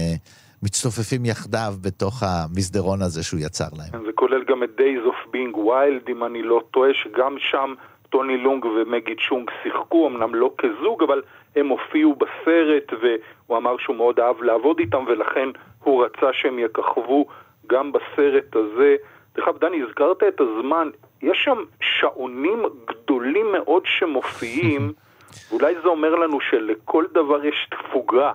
[0.63, 4.05] מצטופפים יחדיו בתוך המסדרון הזה שהוא יצר להם.
[4.05, 7.73] זה כולל גם את Days of Being Wild, אם אני לא טועה, שגם שם
[8.09, 11.21] טוני לונג ומגי צ'ונג שיחקו, אמנם לא כזוג, אבל
[11.55, 15.49] הם הופיעו בסרט, והוא אמר שהוא מאוד אהב לעבוד איתם, ולכן
[15.83, 17.25] הוא רצה שהם יככבו
[17.67, 18.95] גם בסרט הזה.
[19.35, 20.89] דרך אגב, דני, הזכרת את הזמן,
[21.21, 24.91] יש שם שעונים גדולים מאוד שמופיעים,
[25.49, 28.31] ואולי זה אומר לנו שלכל דבר יש תפוגה,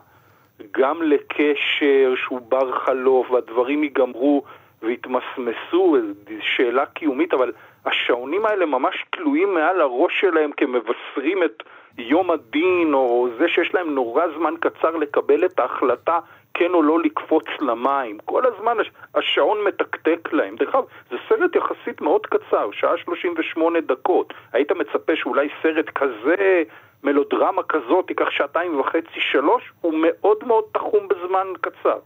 [0.71, 4.43] גם לקשר שהוא בר חלוף, והדברים ייגמרו,
[4.83, 5.97] והתמסמסו,
[6.29, 7.53] זו שאלה קיומית, אבל
[7.87, 11.63] השעונים האלה ממש תלויים מעל הראש שלהם כמבשרים את
[11.99, 16.19] יום הדין, או זה שיש להם נורא זמן קצר לקבל את ההחלטה
[16.55, 18.19] כן או לא לקפוץ למים.
[18.25, 20.57] כל הזמן הש- השעון מתקתק להם.
[20.57, 24.35] דרך אגב, זה סרט יחסית מאוד קצר, שעה 38 דקות.
[24.53, 26.63] היית מצפה שאולי סרט כזה,
[27.05, 31.99] מלודרמה כזאת, ייקח שעתיים וחצי, שלוש, הוא מאוד מאוד תחום בזמן קצר.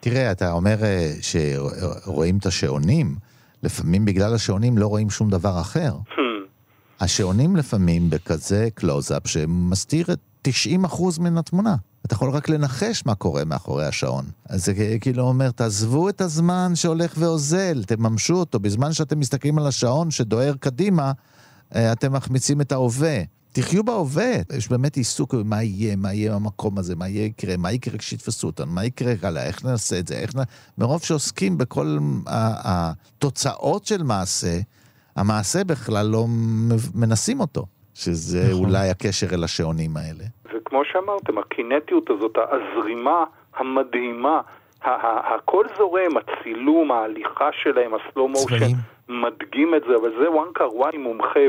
[0.00, 3.06] תראה, אתה אומר אה, שרואים את השעונים,
[3.62, 5.90] לפעמים בגלל השעונים לא רואים שום דבר אחר.
[6.10, 6.18] המ.
[7.00, 11.74] השעונים לפעמים בכזה קלוז-אפ שמסתיר את 90% מן התמונה.
[12.06, 14.24] אתה יכול רק לנחש מה קורה מאחורי השעון.
[14.48, 18.58] אז זה כאילו אומר, תעזבו את הזמן שהולך ואוזל, תממשו אותו.
[18.58, 21.12] בזמן שאתם מסתכלים על השעון שדוהר קדימה,
[21.74, 23.18] אה, אתם מחמיצים את ההווה.
[23.60, 24.32] תחיו בהווה.
[24.56, 28.46] יש באמת עיסוק במה יהיה, מה יהיה במקום הזה, מה יהיה יקרה, מה יקרה כשיתפסו
[28.46, 30.38] אותנו, מה יקרה הלאה, איך נעשה את זה, איך נ...
[30.78, 31.86] מרוב שעוסקים בכל
[32.26, 34.56] התוצאות של מעשה,
[35.16, 36.24] המעשה בכלל לא
[36.94, 38.64] מנסים אותו, שזה נכון.
[38.64, 40.24] אולי הקשר אל השעונים האלה.
[40.44, 43.24] וכמו שאמרתם, הקינטיות הזאת, הזרימה
[43.56, 44.40] המדהימה,
[45.34, 48.76] הכל זורם, הצילום, ההליכה שלהם, הסלואו מושן, צבעים.
[49.08, 51.40] מדגים את זה, אבל זה וונג קאר-וואי מומחה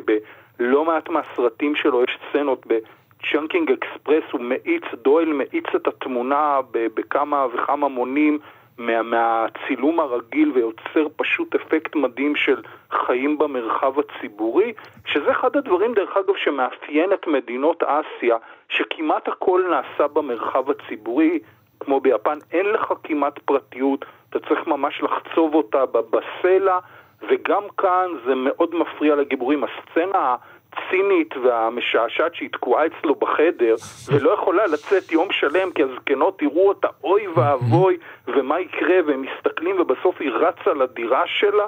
[0.59, 7.45] בלא מעט מהסרטים שלו, יש סצנות בצ'ונגקינג אקספרס, הוא מאיץ, דויל מאיץ את התמונה בכמה
[7.53, 8.39] וכמה מונים
[8.77, 14.73] מה, מהצילום הרגיל ויוצר פשוט אפקט מדהים של חיים במרחב הציבורי,
[15.05, 18.37] שזה אחד הדברים, דרך אגב, שמאפיין את מדינות אסיה,
[18.69, 21.39] שכמעט הכל נעשה במרחב הציבורי,
[21.79, 26.79] כמו ביפן, אין לך כמעט פרטיות, אתה צריך ממש לחצוב אותה בסלע,
[27.29, 29.63] וגם כאן זה מאוד מפריע לגיבורים.
[29.63, 30.35] הסצנה
[30.73, 33.75] הצינית והמשעשעת שהיא תקועה אצלו בחדר,
[34.07, 39.75] ולא יכולה לצאת יום שלם כי הזקנות יראו אותה אוי ואבוי, ומה יקרה, והם מסתכלים
[39.79, 41.65] ובסוף היא רצה לדירה שלה,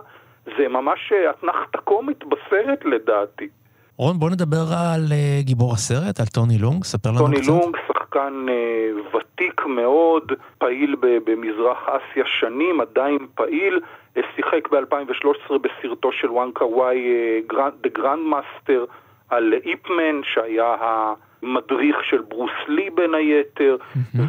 [0.58, 3.48] זה ממש אה, אתנחתא קומית בסרט לדעתי.
[3.98, 7.48] רון, בוא נדבר על אה, גיבור הסרט, על טוני לונג, ספר לנו טוני קצת.
[7.48, 13.80] לונג, שחקן אה, ותיק מאוד, פעיל במזרח אסיה שנים, עדיין פעיל,
[14.36, 18.92] שיחק ב-2013 בסרטו של וואנקה וואי, אה, The Grandmaster,
[19.30, 23.78] על איפמן, שהיה המדריך של ברוס לי בין היתר,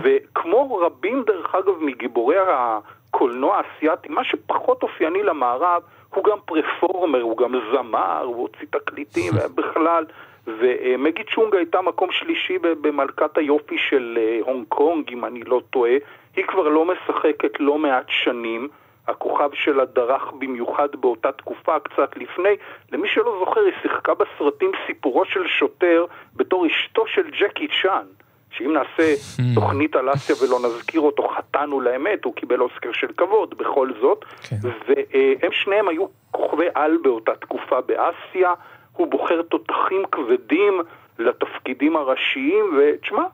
[0.03, 5.83] וכמו רבים דרך אגב מגיבורי הקולנוע האסייתי, מה שפחות אופייני למערב,
[6.15, 10.05] הוא גם פרפורמר, הוא גם זמר, הוא הוציא תקליטים בכלל.
[10.47, 15.93] ומגי צ'ונג הייתה מקום שלישי במלכת היופי של אה, הונג קונג, אם אני לא טועה.
[16.37, 18.69] היא כבר לא משחקת לא מעט שנים.
[19.13, 22.57] הכוכב שלה דרך במיוחד באותה תקופה, קצת לפני.
[22.93, 28.07] למי שלא זוכר, היא שיחקה בסרטים סיפורו של שוטר בתור אשתו של ג'קי צ'אן.
[28.51, 29.15] שאם נעשה
[29.55, 34.25] תוכנית על אסיה ולא נזכיר אותו, חטאנו לאמת, הוא קיבל אוסקר של כבוד בכל זאת.
[34.25, 34.57] כן.
[34.63, 38.55] והם שניהם היו כוכבי על באותה תקופה באסיה.
[38.93, 40.81] הוא בוחר תותחים כבדים
[41.19, 43.25] לתפקידים הראשיים, ותשמע,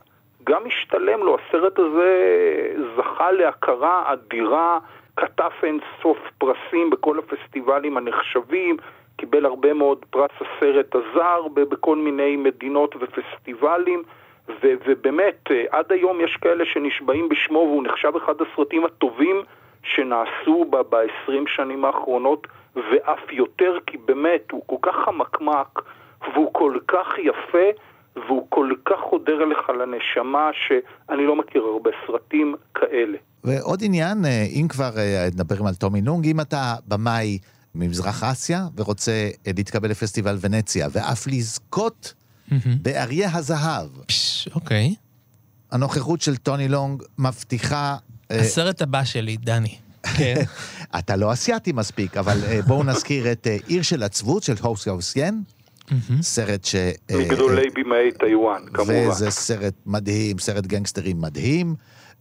[0.45, 2.13] גם השתלם לו, הסרט הזה
[2.97, 4.79] זכה להכרה אדירה,
[5.19, 8.77] כתב אין סוף פרסים בכל הפסטיבלים הנחשבים,
[9.17, 14.03] קיבל הרבה מאוד פרס הסרט הזר בכל מיני מדינות ופסטיבלים,
[14.49, 19.43] ו- ובאמת, אה, עד היום יש כאלה שנשבעים בשמו והוא נחשב אחד הסרטים הטובים
[19.83, 25.83] שנעשו ב-20 שנים האחרונות, ואף יותר, כי באמת, הוא כל כך חמקמק,
[26.35, 27.69] והוא כל כך יפה,
[28.17, 33.19] והוא כל כך חודר אליך לנשמה, שאני לא מכיר הרבה סרטים כאלה.
[33.45, 37.39] ועוד עניין, אה, אם כבר אה, מדברים על טומי לונג, אם אתה במאי
[37.75, 42.15] ממזרח אסיה ורוצה אה, להתקבל לפסטיבל ונציה, ואף לזכות
[42.83, 44.95] באריה הזהב, פש, אוקיי.
[45.71, 47.97] הנוכחות של טוני לונג מבטיחה...
[48.31, 49.77] אה, הסרט הבא שלי, דני.
[50.17, 50.43] כן.
[50.99, 54.89] אתה לא אסיאתי מספיק, אבל אה, בואו נזכיר את אה, עיר של עצבות של הו
[54.89, 55.43] שיאו-שיין,
[56.23, 56.75] סרט ש...
[56.75, 59.09] אה, מגדולי בימאי טיוואן, כמובן.
[59.09, 61.75] וזה סרט מדהים, סרט גנגסטרים מדהים.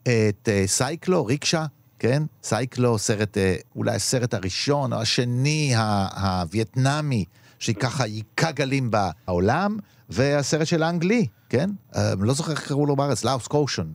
[0.03, 1.65] את אה, סייקלו, ריקשה,
[1.99, 2.23] כן?
[2.43, 5.73] סייקלו, סרט, אה, אולי הסרט הראשון או השני
[6.21, 7.25] הווייטנאמי,
[7.59, 9.77] שככה היכה גלים בעולם,
[10.09, 11.69] והסרט של אנג לי, כן?
[11.95, 13.87] אה, לא זוכר איך קראו לו בארץ, לאוס קושן.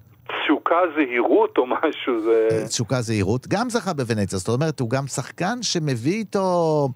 [0.45, 2.67] תשוקה זהירות או משהו, זה...
[2.69, 6.89] תשוקה זהירות, גם זכה בוונציה, זאת אומרת, הוא גם שחקן שמביא איתו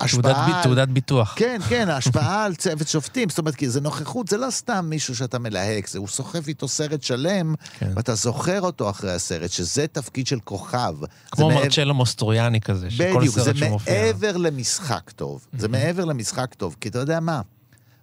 [0.00, 0.46] השפעה...
[0.46, 1.34] בי- על- תעודת ביטוח.
[1.36, 5.16] כן, כן, ההשפעה על צוות שופטים, זאת אומרת, כי זה נוכחות, זה לא סתם מישהו
[5.16, 7.92] שאתה מלהק, זה הוא סוחב איתו סרט שלם, כן.
[7.96, 10.94] ואתה זוכר אותו אחרי הסרט, שזה תפקיד של כוכב.
[11.30, 13.94] כמו זה מעבר- מרצ'לו מוסטרויאני כזה, שכל בדיוק, זה סרט שהוא מופיע.
[14.02, 15.46] מעבר למשחק טוב.
[15.58, 17.40] זה מעבר למשחק טוב, כי אתה יודע מה?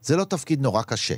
[0.03, 1.15] זה לא תפקיד נורא קשה.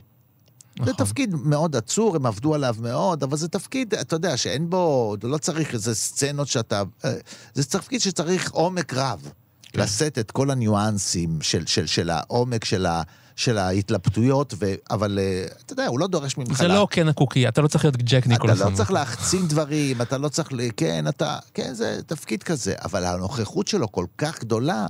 [0.76, 0.86] נכון.
[0.86, 5.16] זה תפקיד מאוד עצור, הם עבדו עליו מאוד, אבל זה תפקיד, אתה יודע, שאין בו,
[5.24, 6.84] לא צריך איזה סצנות שאתה...
[7.06, 7.14] אה,
[7.54, 9.32] זה תפקיד שצריך עומק רב.
[9.72, 9.82] כן.
[9.82, 13.02] לשאת את כל הניואנסים של, של, של העומק של, ה,
[13.36, 16.58] של ההתלבטויות, ו, אבל אה, אתה יודע, הוא לא דורש ממך...
[16.58, 18.62] זה לא כן הקוקי, אתה לא צריך להיות ג'ק ניקולסון.
[18.62, 20.50] אתה לא צריך להחצין דברים, אתה לא צריך...
[20.78, 21.38] כן, אתה...
[21.54, 24.86] כן, זה תפקיד כזה, אבל הנוכחות שלו כל כך גדולה,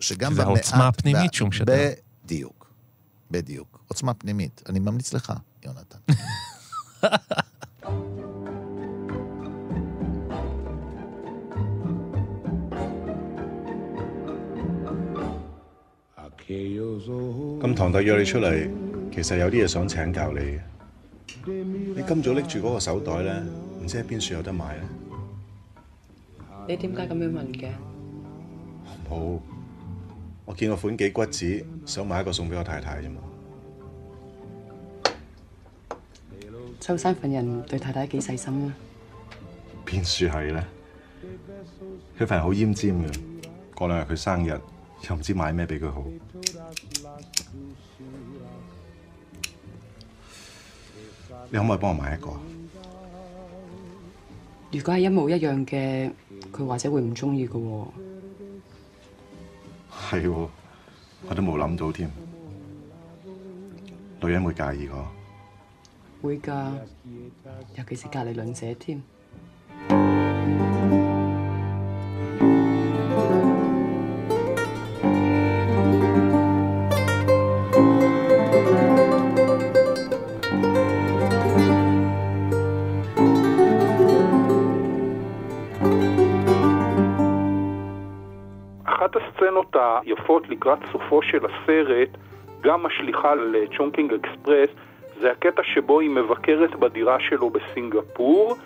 [0.00, 0.46] שגם במעט...
[0.46, 1.90] זה העוצמה הפנימית שהוא משדר.
[2.24, 2.70] בדיוק,
[3.30, 3.84] בדיוק.
[3.88, 4.62] עוצמה פנימית.
[4.68, 5.32] אני ממליץ לך,
[5.64, 5.98] יונתן.
[16.51, 18.69] 咁唐特約你出嚟，
[19.13, 20.59] 其實有啲嘢想請教你嘅。
[21.45, 23.33] 你今早拎住嗰個手袋咧，
[23.81, 24.83] 唔知喺邊處有得買咧？
[26.69, 27.67] 你點解咁樣問嘅？
[29.09, 29.39] 冇，
[30.45, 33.21] 我見個款幾骨子，想買一個送俾我太太啫嘛。
[36.79, 38.73] 秋山份人對太太幾細心啊？
[39.85, 40.63] 邊處係咧？
[42.19, 43.19] 佢份人好奄尖嘅，
[43.75, 44.59] 過兩日佢生日。
[45.09, 46.03] 又唔知買咩俾佢好。
[51.49, 52.29] 你可唔可以幫我買一個？
[54.71, 56.11] 如果係一模一樣嘅，
[56.51, 57.87] 佢或者會唔中意嘅喎。
[60.11, 60.49] 係喎，
[61.29, 62.11] 我都冇諗到添。
[64.21, 65.05] 女人會介意個？
[66.21, 66.71] 會㗎，
[67.75, 69.01] 尤其是隔離鄰舍添。
[90.04, 92.08] היפות לקראת סופו של הסרט,
[92.60, 94.70] גם משליכה לצ'ונקינג אקספרס,
[95.20, 98.56] זה הקטע שבו היא מבקרת בדירה שלו בסינגפור,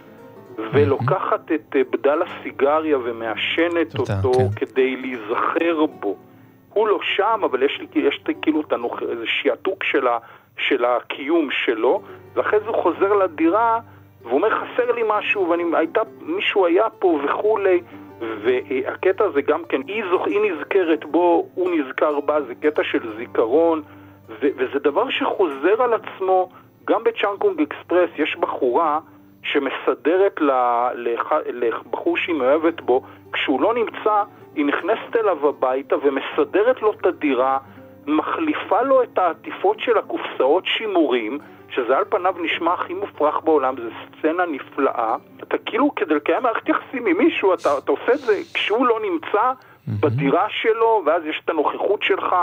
[0.59, 4.49] ולוקחת את אה, בדל הסיגריה ומעשנת אותו כן.
[4.57, 6.17] כדי להיזכר בו.
[6.73, 9.03] הוא לא שם, אבל יש לי יש כאילו את הנוח...
[9.03, 10.19] איזה שעתוק של, ה...
[10.59, 12.03] של הקיום שלו,
[12.35, 13.81] ואחרי זה הוא חוזר לדירה,
[14.23, 15.55] והוא אומר, חסר לי משהו,
[16.21, 17.81] ומישהו היה פה וכולי.
[18.21, 20.27] והקטע הזה גם כן, היא, זוכ...
[20.27, 23.83] היא נזכרת בו, הוא נזכר בה, זה קטע של זיכרון,
[24.29, 24.47] ו...
[24.57, 26.49] וזה דבר שחוזר על עצמו
[26.85, 29.01] גם בצ'אנקונג אקספרס, יש בחורה
[29.43, 30.41] שמסדרת
[30.97, 31.33] לח...
[31.47, 33.03] לבחור שהיא מאוהבת בו,
[33.33, 34.23] כשהוא לא נמצא,
[34.55, 37.59] היא נכנסת אליו הביתה ומסדרת לו את הדירה,
[38.07, 41.39] מחליפה לו את העטיפות של הקופסאות שימורים,
[41.77, 45.17] שזה על פניו נשמע הכי מופרך בעולם, זו סצנה נפלאה.
[45.43, 49.01] אתה כאילו, כדי לקיים מערכת יחסים עם מישהו, אתה, אתה עושה את זה כשהוא לא
[49.03, 49.53] נמצא
[50.01, 52.37] בדירה שלו, ואז יש את הנוכחות שלך.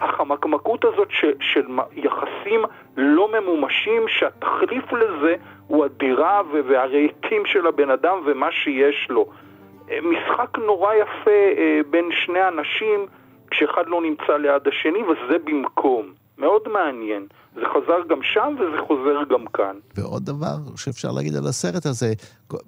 [0.00, 2.60] החמקמקות הזאת ש, של יחסים
[2.96, 5.34] לא ממומשים, שהתחליף לזה
[5.66, 9.26] הוא הדירה והרהיטים של הבן אדם ומה שיש לו.
[9.90, 13.06] אה, משחק נורא יפה אה, בין שני אנשים,
[13.50, 16.06] כשאחד לא נמצא ליד השני, וזה במקום.
[16.38, 17.26] מאוד מעניין.
[17.54, 19.76] זה חזר גם שם וזה חוזר גם כאן.
[19.94, 22.12] ועוד דבר שאפשר להגיד על הסרט הזה,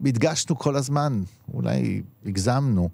[0.06, 1.12] הדגשנו כל הזמן,
[1.54, 2.88] אולי הגזמנו,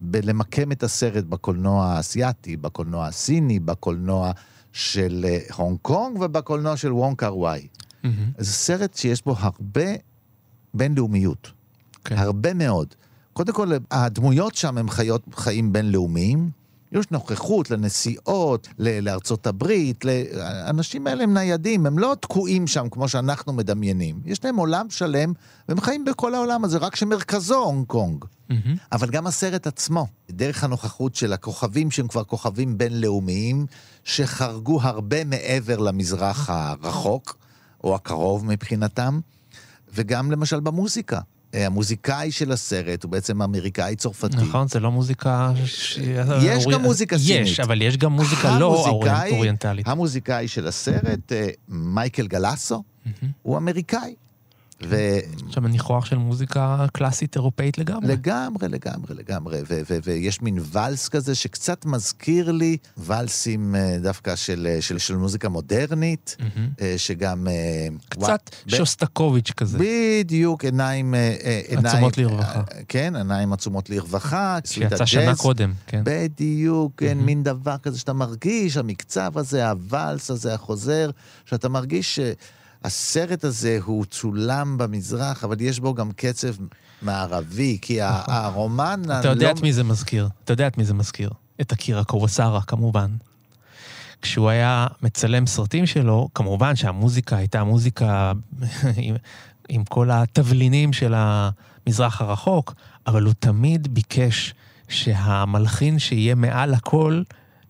[0.00, 4.30] בלמקם את הסרט בקולנוע האסייתי, בקולנוע הסיני, בקולנוע
[4.72, 7.66] של אה, הונג קונג ובקולנוע של וונג קר וואי.
[7.66, 8.06] Mm-hmm.
[8.38, 9.86] זה סרט שיש בו הרבה
[10.74, 11.46] בינלאומיות.
[11.46, 11.98] Okay.
[12.04, 12.18] כן.
[12.18, 12.94] הרבה מאוד.
[13.32, 16.50] קודם כל, הדמויות שם הם חיות חיים בינלאומיים,
[16.92, 20.04] יש נוכחות לנסיעות, לארצות הברית,
[20.40, 24.20] האנשים האלה הם ניידים, הם לא תקועים שם כמו שאנחנו מדמיינים.
[24.24, 25.32] יש להם עולם שלם,
[25.68, 28.24] והם חיים בכל העולם הזה, רק שמרכזו הונג קונג.
[28.24, 28.54] Mm-hmm.
[28.92, 33.66] אבל גם הסרט עצמו, דרך הנוכחות של הכוכבים שהם כבר כוכבים בינלאומיים,
[34.04, 37.36] שחרגו הרבה מעבר למזרח הרחוק,
[37.84, 39.20] או הקרוב מבחינתם,
[39.94, 41.20] וגם למשל במוזיקה.
[41.54, 44.36] אה, המוזיקאי של הסרט הוא בעצם אמריקאי צרפתי.
[44.36, 45.52] נכון, זה לא מוזיקה...
[45.64, 45.98] ש...
[46.42, 47.46] יש גם מוזיקה סינית.
[47.46, 48.88] יש, אבל יש גם מוזיקה לא
[49.30, 49.88] אוריינטלית.
[49.88, 52.82] המוזיקאי של הסרט, אה, מייקל גלסו,
[53.42, 54.14] הוא אמריקאי.
[54.82, 55.18] ו...
[55.46, 58.08] עכשיו ניחוח של מוזיקה קלאסית אירופאית לגמרי.
[58.08, 59.60] לגמרי, לגמרי, לגמרי.
[60.04, 65.48] ויש מין ואלס כזה שקצת מזכיר לי ואלסים אה, דווקא של, אה, של, של מוזיקה
[65.48, 66.82] מודרנית, mm-hmm.
[66.96, 67.46] שגם...
[68.08, 68.76] קצת ו...
[68.76, 69.78] שוסטקוביץ' כזה.
[69.80, 71.14] בדיוק, עיניים...
[71.68, 72.62] עיניים עצומות לרווחה.
[72.88, 74.58] כן, עיניים עצומות לרווחה.
[74.64, 76.02] שיצא שנה קודם, כן.
[76.04, 77.22] בדיוק, כן, mm-hmm.
[77.22, 81.10] מין דבר כזה שאתה מרגיש, המקצב הזה, הוואלס הזה, החוזר,
[81.44, 82.20] שאתה מרגיש ש...
[82.84, 86.54] הסרט הזה הוא צולם במזרח, אבל יש בו גם קצב
[87.02, 88.34] מערבי, כי נכון.
[88.34, 89.02] הרומן...
[89.20, 90.28] אתה יודע את מי זה מזכיר.
[90.44, 91.30] אתה יודע את מי זה מזכיר.
[91.60, 93.10] את אקירה קורוסרה, כמובן.
[94.22, 98.32] כשהוא היה מצלם סרטים שלו, כמובן שהמוזיקה הייתה מוזיקה
[98.96, 99.16] עם,
[99.68, 102.74] עם כל התבלינים של המזרח הרחוק,
[103.06, 104.54] אבל הוא תמיד ביקש
[104.88, 107.22] שהמלחין שיהיה מעל הכל,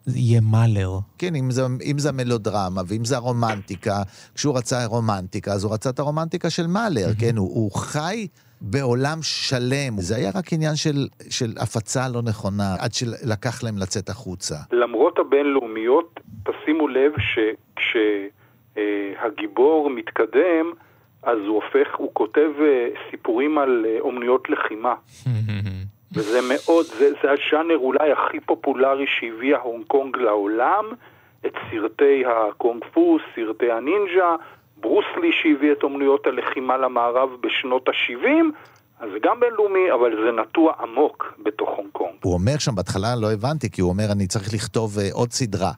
[0.07, 0.91] יהיה מאלר.
[1.19, 4.03] כן, אם זה, אם זה המלודרמה ואם זה הרומנטיקה,
[4.35, 7.37] כשהוא רצה רומנטיקה, אז הוא רצה את הרומנטיקה של מאלר, כן?
[7.37, 8.27] הוא, הוא חי
[8.61, 10.01] בעולם שלם.
[10.01, 14.57] זה היה רק עניין של, של הפצה לא נכונה, עד שלקח להם לצאת החוצה.
[14.73, 17.13] למרות הבינלאומיות, תשימו לב
[18.77, 20.73] שכשהגיבור אה, מתקדם,
[21.23, 24.95] אז הוא הופך, הוא כותב אה, סיפורים על אה, אומנויות לחימה.
[26.13, 30.85] וזה מאוד, זה, זה הז'אנר אולי הכי פופולרי שהביא הונג קונג לעולם,
[31.47, 34.37] את סרטי הקונג פו, סרטי הנינג'ה,
[34.81, 38.27] ברוס לי שהביא את אומנויות הלחימה למערב בשנות ה-70,
[39.01, 42.15] אז זה גם בינלאומי, אבל זה נטוע עמוק בתוך הונג קונג.
[42.23, 45.71] הוא אומר שם בהתחלה, לא הבנתי, כי הוא אומר, אני צריך לכתוב אה, עוד סדרה.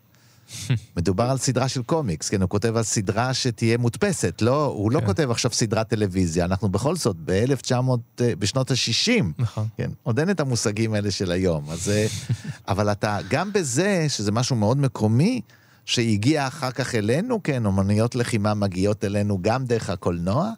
[0.97, 4.99] מדובר על סדרה של קומיקס, כן, הוא כותב על סדרה שתהיה מודפסת, לא, הוא לא
[4.99, 5.05] כן.
[5.05, 7.75] לא כותב עכשיו סדרת טלוויזיה, אנחנו בכל זאת ב-1900,
[8.21, 9.67] אה, בשנות ה-60, נכון.
[9.77, 12.07] כן, עוד אין את המושגים האלה של היום, אז אה,
[12.73, 15.41] אבל אתה, גם בזה, שזה משהו מאוד מקומי,
[15.85, 20.53] שהגיע אחר כך אלינו, כן, אומנויות לחימה מגיעות אלינו גם דרך הקולנוע,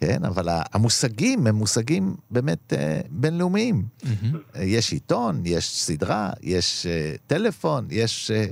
[0.00, 3.82] כן, אבל המושגים הם מושגים באמת אה, בינלאומיים.
[3.82, 4.58] Mm-hmm.
[4.60, 8.30] יש עיתון, יש סדרה, יש אה, טלפון, יש...
[8.30, 8.46] אה,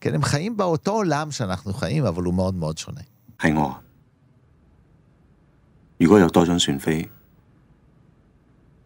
[0.00, 3.00] כן, הם חיים באותו עולם שאנחנו חיים, אבל הוא מאוד מאוד שונה.
[3.38, 3.74] 係我。
[5.98, 7.08] 如果有多張船飛，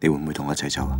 [0.01, 0.99] 你會唔會同我一齊走啊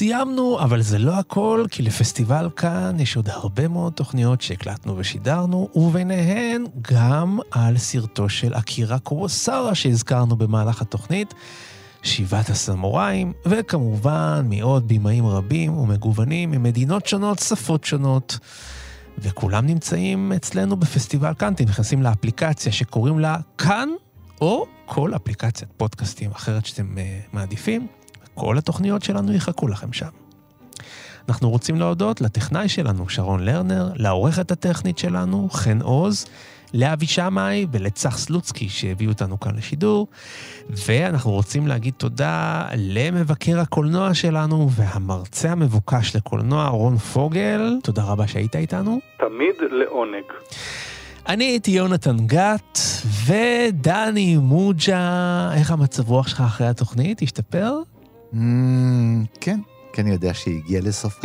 [0.00, 5.68] ？סיימנו, אבל זה לא הכל, כי לפסטיבל כאן יש עוד הרבה מאוד תוכניות שהקלטנו ושידרנו,
[5.74, 11.34] וביניהן גם על סרטו של אקירה קורוסרה שהזכרנו במהלך התוכנית,
[12.02, 18.38] שבעת הסמוראים, וכמובן מעוד בימאים רבים ומגוונים ממדינות שונות, שפות שונות.
[19.18, 23.88] וכולם נמצאים אצלנו בפסטיבל כאן, אתם נכנסים לאפליקציה שקוראים לה כאן,
[24.40, 27.00] או כל אפליקציית פודקאסטים אחרת שאתם uh,
[27.32, 27.86] מעדיפים.
[28.40, 30.08] כל התוכניות שלנו יחכו לכם שם.
[31.28, 36.26] אנחנו רוצים להודות לטכנאי שלנו, שרון לרנר, לעורכת הטכנית שלנו, חן עוז,
[36.74, 40.06] לאבי שמאי ולצח סלוצקי שהביאו אותנו כאן לשידור,
[40.70, 47.78] ואנחנו רוצים להגיד תודה למבקר הקולנוע שלנו והמרצה המבוקש לקולנוע, רון פוגל.
[47.82, 48.98] תודה רבה שהיית איתנו.
[49.18, 50.24] תמיד לעונג.
[51.28, 52.78] אני הייתי יונתן גת,
[53.26, 57.22] ודני מוג'ה, איך המצב רוח שלך אחרי התוכנית?
[57.22, 57.78] השתפר?
[58.32, 58.36] Mm,
[59.40, 59.60] כן,
[59.92, 61.20] כי אני יודע שהיא הגיעה לסוף.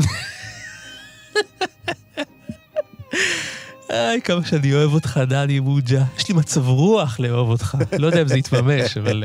[3.90, 6.04] איי, כמה שאני אוהב אותך, דני מוג'ה.
[6.18, 7.78] יש לי מצב רוח לאהוב אותך.
[8.00, 9.24] לא יודע אם זה יתממש, אבל...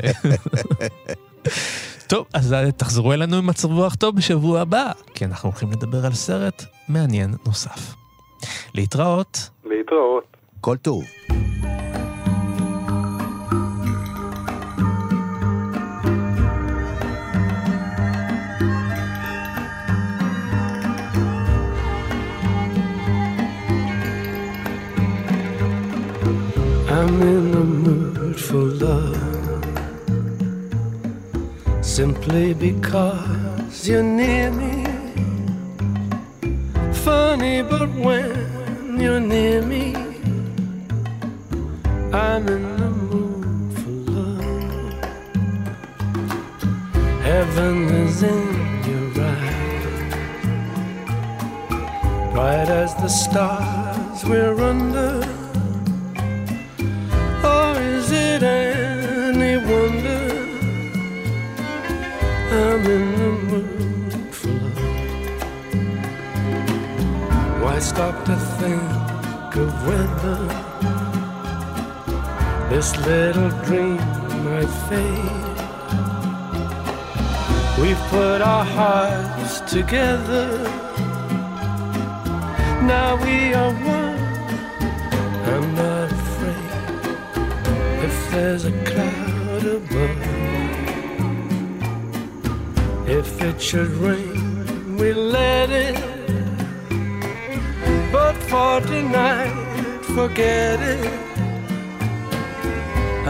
[2.07, 6.13] טוב, אז תחזרו אלינו עם מצב רוח טוב בשבוע הבא, כי אנחנו הולכים לדבר על
[6.13, 7.95] סרט מעניין נוסף.
[8.75, 9.51] להתראות.
[9.65, 10.37] להתראות.
[10.61, 11.05] כל טוב.
[27.21, 29.65] I'm in the mood for love
[31.85, 34.87] simply because you're near me.
[37.05, 39.95] Funny, but when you're near me,
[42.11, 44.95] I'm in the mood for love.
[47.21, 48.49] Heaven is in
[48.89, 50.25] your eyes,
[52.33, 55.40] bright as the stars we're under
[58.13, 60.23] it any wonder
[62.53, 64.93] I'm in the mood for love?
[67.63, 70.41] Why stop to think of whether
[72.69, 74.03] this little dream
[74.45, 75.49] might fade?
[77.81, 80.49] We've put our hearts together.
[82.83, 84.00] Now we are one.
[88.41, 90.21] there's a cloud above.
[93.07, 95.99] If it should rain, we let it.
[98.11, 99.53] But for tonight,
[100.17, 101.05] forget it.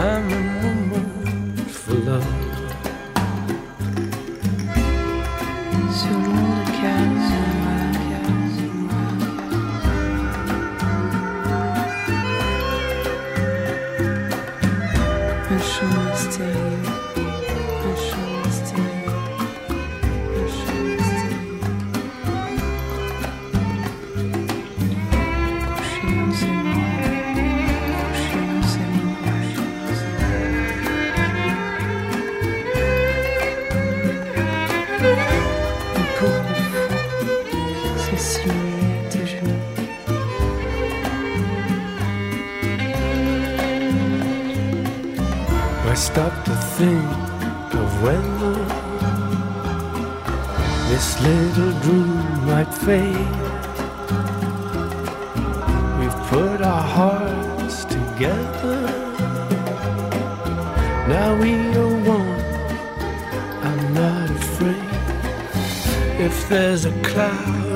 [0.07, 0.50] I'm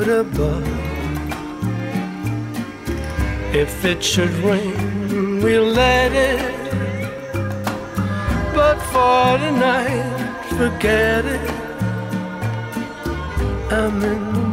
[0.08, 0.64] Above,
[3.56, 6.56] If it should rain, we'll let it.
[8.54, 11.50] But for tonight, forget it.
[13.72, 14.45] I'm in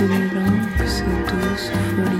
[0.00, 2.19] belongs to those who